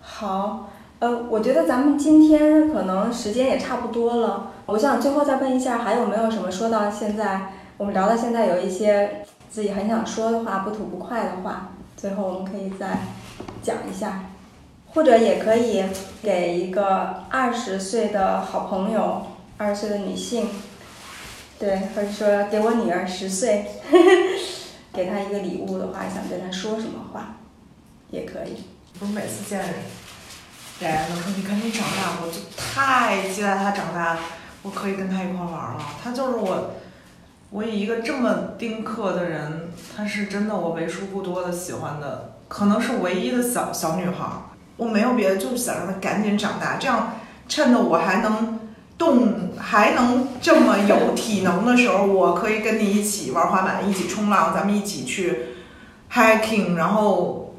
[0.00, 12.98] 好，呃，我觉得咱们今天可能时间也差不多了，我想最后再问一下，还有没有什么说到现在，我们聊到现在有一些自己很想说的话，不吐不快的话，最后我们可以再
[13.62, 14.24] 讲一下，
[14.92, 15.84] 或者也可以
[16.22, 19.22] 给一个二十岁的好朋友，
[19.56, 20.48] 二十岁的女性，
[21.58, 23.66] 对，或者说给我女儿十岁，
[24.98, 27.36] 给他一个礼物的话，想对他说什么话，
[28.10, 28.64] 也可以。
[28.98, 29.60] 不是每次见
[30.80, 34.18] 雅雅都说你赶紧长大，我就太期待他长大，
[34.62, 35.80] 我可以跟他一块玩了。
[36.02, 36.74] 他就是我，
[37.50, 44.24] 我以一个这么丁克的人，他是真的我为数不多的喜欢的，可能是唯一的小小女孩。
[44.76, 47.12] 我没有别的，就是想让她赶紧长大，这样
[47.48, 48.57] 趁着我还能
[48.98, 55.38] 动，还能这么有体能的时候，我可以跟你一起玩滑板，一起冲浪，咱们一起去
[56.12, 57.54] hiking，然后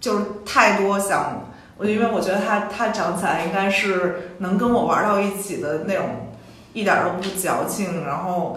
[0.00, 6.28] 就是太多想，我因为我觉得他他长起来应该是能跟我玩到一起的那种，
[6.72, 8.56] 一点都不矫情，然后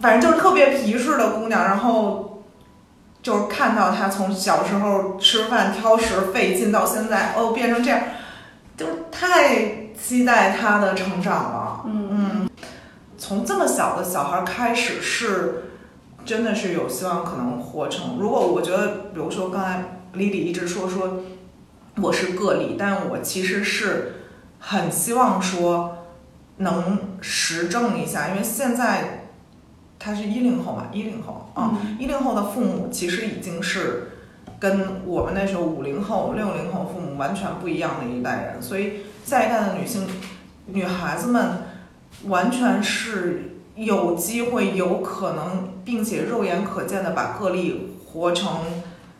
[0.00, 2.42] 反正就是特别皮实的姑娘，然后
[3.22, 8.00] 就是看到她从小时候吃饭挑食费劲到现在哦变成这样，
[8.80, 11.82] 就是太期待他的成长了。
[11.84, 12.50] 嗯嗯，
[13.18, 15.64] 从这么小的小孩开始是。
[16.22, 18.18] 真的是有希望可能活成。
[18.18, 21.22] 如果我觉得，比如说刚才李李一直说说
[21.96, 24.16] 我是个例，但我其实是
[24.58, 25.96] 很希望说
[26.58, 29.30] 能实证一下，因为现在
[29.98, 34.09] 他是一零后嘛，一零后啊，一零后的父母其实已经是
[34.60, 40.06] 跟我们那时候五零后、六零后父母完全不一样的一代人，所以下一代的女性
[40.66, 41.64] 女孩子们
[42.26, 43.46] 完全是。
[43.76, 48.60] 有机会、有可能，并且肉眼可见的把个例活成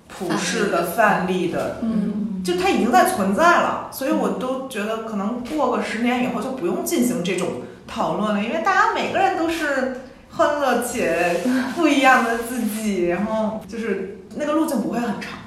[0.06, 7.48] 普世的范例的，嗯就它已经在存在了，所以我都觉得可能过个十年以后就不用进行这种
[7.86, 10.02] 讨论了，因为大家每个人都是
[10.32, 11.40] 欢乐且
[11.74, 15.38] 不一样的自己，然后就是那个路径不会很长。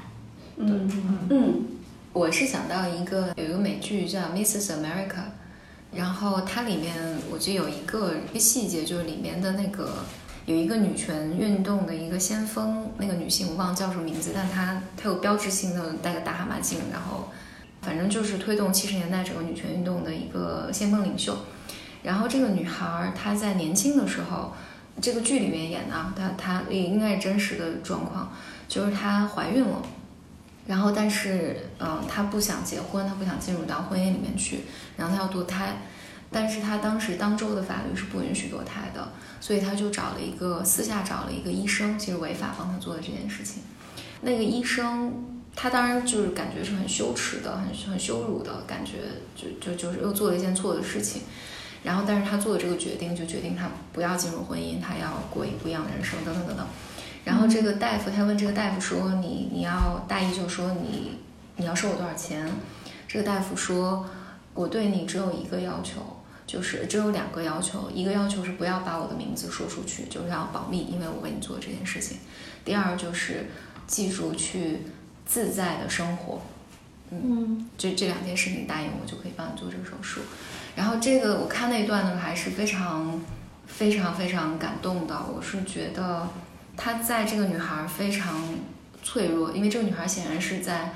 [0.58, 1.66] 嗯嗯，
[2.12, 4.74] 我是想到一个有一个美剧叫《Mrs.
[4.74, 5.08] America》，
[5.94, 6.94] 然后它里面
[7.32, 10.04] 我记得有一个细节，就是里面的那个
[10.46, 17.30] 有一个女权运动的一个先锋，那个女性我忘了叫什么名字，但她她有标志性的戴个大蛤蟆镜，然后
[17.82, 21.36] 反正就是推动七十年代整个女权运动的一个先锋领袖。
[22.04, 24.54] 然后这个女孩儿她在年轻的时候，
[25.02, 28.32] 这个剧里面演的，啊，她她也应该是真实的状况，
[28.68, 29.82] 就是她怀孕了。
[30.66, 34.62] 然后，但是，嗯，她不想结婚，她不想进入到婚姻里面去，
[34.96, 35.78] 然后她要堕胎，
[36.32, 39.12] 但是她当时当州的法律是不允许堕胎的，
[39.42, 43.64] 所以她就找了一个私下找了一个医生，其实违法帮她做的这件事情。
[44.22, 45.12] 那个医生，
[45.54, 49.00] 他当然就是感觉是很羞耻的，很很羞辱的感觉，
[49.36, 51.24] 就就就是又做了一件错的事情。
[51.84, 56.66] 然后，但是他做的这个决定，就决定他不要进入婚姻，他要过一不一样的人生，等等等等。
[57.26, 61.18] 然后这个大夫，他问这个大夫说：“你你要大意就说你
[61.56, 62.46] 你要收我多少钱？”
[63.08, 64.06] 这个大夫说
[64.54, 66.02] ：“我对你只有一个要求，
[66.46, 67.90] 就是只有两个要求。
[67.94, 72.18] 一个要求是不要把我的名字说出去，就是要保密，因为我为你做这件事情。
[72.66, 73.46] 第二就是
[73.88, 74.82] 记住去
[75.26, 76.42] 自在的生活。
[77.10, 80.20] 嗯，这这两件事情答应我，就可以帮你做这个手术。
[80.76, 83.22] 然后这个我看那一段呢，还是非常
[83.66, 85.18] 非常非常感动的。
[85.34, 86.28] 我是觉得。”
[86.76, 88.44] 她在这个女孩非常
[89.02, 90.94] 脆弱，因为这个女孩显然是在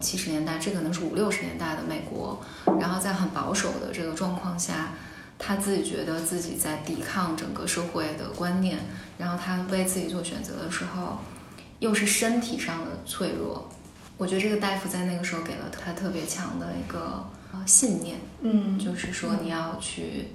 [0.00, 2.40] 七十年代，这可能是五六十年代的美国，
[2.80, 4.94] 然后在很保守的这个状况下，
[5.38, 8.78] 她自己觉得自己在抵抗整个社会的观念，
[9.18, 11.18] 然后她为自己做选择的时候，
[11.78, 13.70] 又是身体上的脆弱。
[14.16, 20.28] 我觉得这个大夫在那个时候给了她特别强的一个呃信念，嗯，就是说你要去，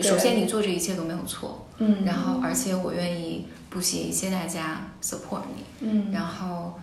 [0.00, 3.46] 首先你做这一切都没有错，嗯，然后而且我愿意。
[3.70, 6.74] 不惜一切代价 support 你，嗯，然后，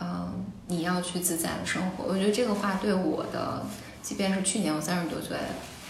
[0.00, 2.04] 嗯，你要去自在的生活。
[2.04, 3.64] 我觉得这个话对我的，
[4.02, 5.36] 即便是去年我三十多岁，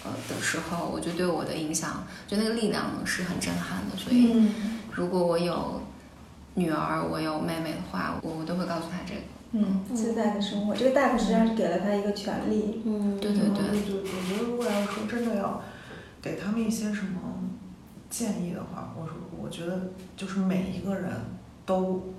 [0.04, 3.96] 呃的时候，我觉得对我的影响，就那个力量是很震撼的。
[3.96, 4.46] 所以，
[4.92, 5.80] 如果我有
[6.54, 9.20] 女儿，我有妹妹的话，我我都会告诉她这个。
[9.54, 12.82] 嗯，自在的生活，这个大夫实际上是给了她一个权利。
[12.86, 13.68] 嗯，对对对。
[13.68, 15.62] 我觉得如果要说真的要
[16.22, 17.20] 给他们一些什么
[18.12, 19.16] 建议的话，我说。
[19.42, 19.76] 我觉得
[20.16, 21.10] 就是每一个人
[21.66, 22.14] 都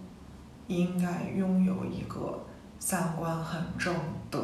[0.68, 2.44] 应该拥有一个
[2.78, 3.96] 三观很正
[4.30, 4.40] 的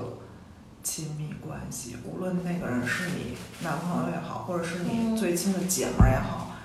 [0.82, 6.56] 亲密关系，无论那个人是你男朋友也好，或者是你最亲的姐们儿也好，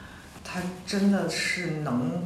[0.45, 2.23] 他真的是能，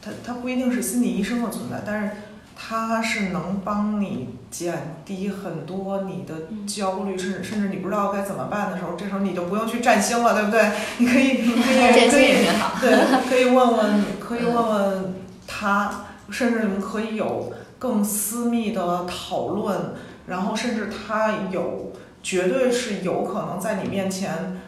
[0.00, 2.16] 他他不一定是心理医生的存在，但是。
[2.62, 6.34] 它是能帮你减低很多你的
[6.66, 10.70] 焦虑，甚至甚至你不知道该怎么办的时候，这时候你就不用去占星了，对不对？
[10.98, 12.34] 你可以，你可以， 可以，
[12.82, 15.14] 对，可以问问， 可以问问
[15.46, 19.94] 他，甚至你们可以有更私密的讨论，
[20.26, 21.90] 然后甚至他有，
[22.22, 24.60] 绝对是有可能在你面前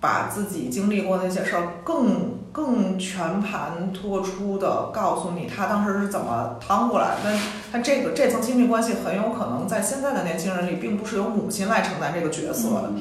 [0.00, 2.42] 把自己经历过那些事儿更。
[2.54, 7.36] 更全盘托出的告诉你他当时是怎么趟过来的。
[7.72, 12.92] 他这个这层亲密关系很有可能在现在的年轻人里，并不是由母亲来承担这个角色的。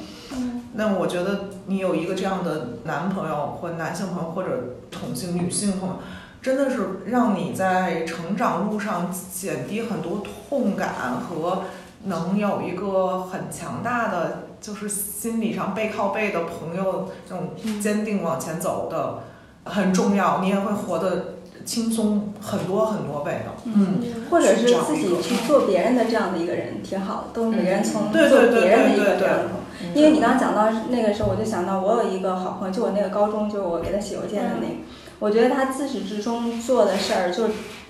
[0.74, 4.50] 那我觉得你有一个这样的男朋友或男性朋友或者
[4.90, 5.96] 同性女性朋友，
[6.42, 10.90] 真的是让你在成长路上减低很多痛感
[11.30, 11.66] 和
[12.06, 19.32] 能有一个很强大的就是心理上背靠背的朋友，这种坚定往前走的。
[19.66, 21.36] 很重要，你也会活得
[21.66, 23.52] 轻松很多很多倍的。
[23.66, 29.50] 嗯，或者是自己去做别人的这样的一个人，挺好的，都是每个人从做别人的一个这样的。
[29.94, 34.74] 因为你刚刚讲到那个时候，我就想到我有一个好朋友，就我那个高中，就我给他写邮件的那个，
[35.20, 37.46] 我觉得他自始至终做的事儿，就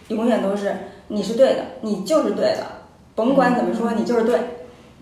[0.08, 0.76] 永远都是
[1.08, 2.64] 你是对的，你就是对的，
[3.16, 4.40] 甭管怎么说，你就是对。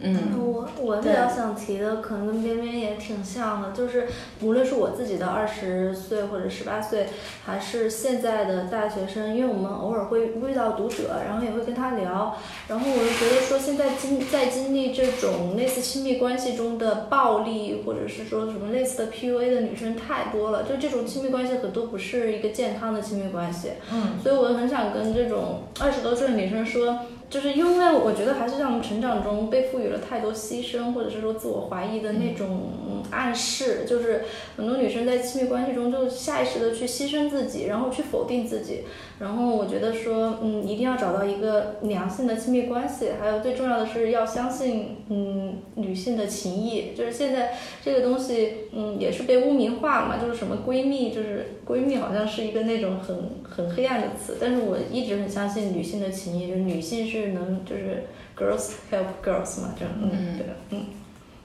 [0.03, 4.07] 嗯，我我比较想提的，可能跟边边也挺像的，就是
[4.41, 7.07] 无论是我自己的二十岁或者十八岁，
[7.45, 12.35] 还是现在的大学生，因为我们偶尔会遇到读者，然后也会跟他聊，
[12.67, 23.73] 然后我就觉得说，现在经在经历这种类似亲密关系中的暴力，或者是说什么类似的 PUA 的女生太多了，就这种亲密关系很多不是一个健康的亲密关系。
[23.91, 26.99] 嗯，所以我很想跟这种二十多岁的女生说。
[27.31, 33.85] 就是因为我觉得还是在我们成长中被赋予了太多牺牲，或者是说自我怀疑的那种暗示。
[33.87, 34.25] 就是
[34.57, 38.83] 很多女生在亲密关系中就下意识的去牺牲自己，然后去否定自己。
[39.21, 43.11] 然后我觉得说，嗯，一定要找到一个良性的亲密关系。
[43.19, 46.93] 还有最重要的是要相信，嗯，女性的情谊。
[46.93, 50.17] 就是现在这个东西，嗯，也是被污名化嘛。
[50.17, 54.37] 就是什么闺蜜，就是闺蜜好像是一个那种很很黑暗的词。
[54.41, 57.21] 但是我一直很相信女性的情谊，就是女性是。
[57.31, 58.03] 能就是
[58.35, 60.85] girls help girls 嘛，这样，嗯，对，嗯，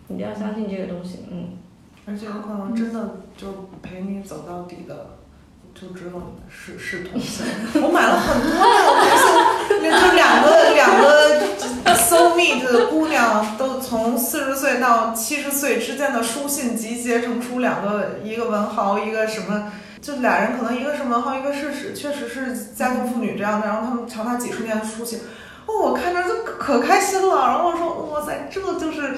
[0.08, 1.50] 一定要相信这个东西，嗯。
[2.06, 3.46] 而且有可能真的就
[3.82, 5.10] 陪你走到底的，
[5.78, 7.44] 就知道是是同性。
[7.74, 19.70] 我买了很多那种同性，就两个两个 so meet 的姑娘，都从四十岁到七十岁之间的书信集结成出两个，一个文豪，一个什么。
[20.00, 25.18] 就俩人可能一个是文豪，一个是是确实是家庭妇女这样的，然后他们长达几十年的书信，
[25.66, 27.48] 哦，我看着就可开心了。
[27.48, 29.16] 然后我说，哇塞，这就是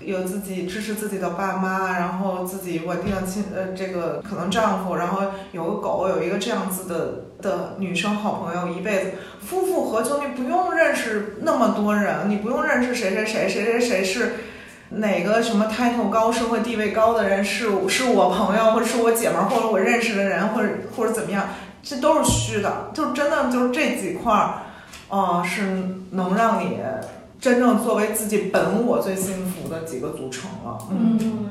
[0.00, 10.20] 有自己支持自己的爸妈，然后自己稳定的亲呃这个可能丈夫，然后有个狗，有一个这样子的的女生好朋友一辈子，夫复何求？
[10.22, 14.34] 你不用认识那么多人，你不用认识谁谁谁谁谁谁是。
[14.88, 21.48] 哪个什么 title 高、社会地位高的人是是我朋友，或者是我姐们儿，或者我认识的人，或者或者怎么样，
[21.82, 22.92] 这都是虚的。
[22.94, 24.62] 就真的就是这几块儿，
[25.08, 25.62] 啊，是
[26.12, 26.78] 能让你
[27.40, 30.78] 真正作为自己本我最幸福的几个组成了。
[30.90, 31.50] 嗯，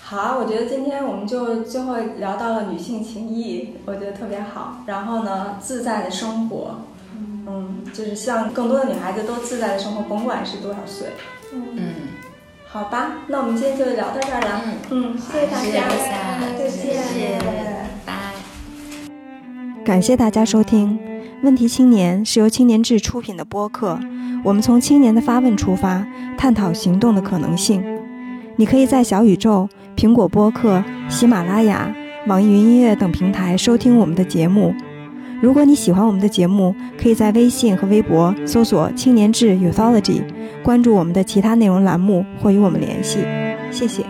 [0.00, 4.82] 好，我觉得今天我们就最后聊到了女性情谊，我觉得特别好。
[4.86, 6.76] 然后呢，自在的生活，
[7.46, 11.08] 嗯，就是希望更多的女孩子都自在的生活，甭管是多少岁。
[11.52, 11.94] 嗯。
[12.66, 14.62] 好吧，那我们今天就聊到这儿了。
[14.88, 15.90] 嗯，谢谢大家，
[16.56, 17.38] 再见，
[18.06, 18.32] 拜。
[19.84, 20.98] 感谢大家收听
[21.42, 23.98] 《问题青年》，是由青年志出品的播客。
[24.44, 26.06] 我们从青年的发问出发，
[26.36, 27.82] 探讨行动的可能性。
[28.56, 31.94] 你可以在小宇宙、苹果播客、喜马拉雅、
[32.26, 34.74] 网易云音乐等平台收听我们的节目。
[35.40, 40.22] 如果你喜欢我们的节目，可以在微信和微博搜索“青年志 Youthology”。
[40.62, 43.18] 关注我们的其他内容栏目或与我们联系，
[43.70, 44.04] 谢谢。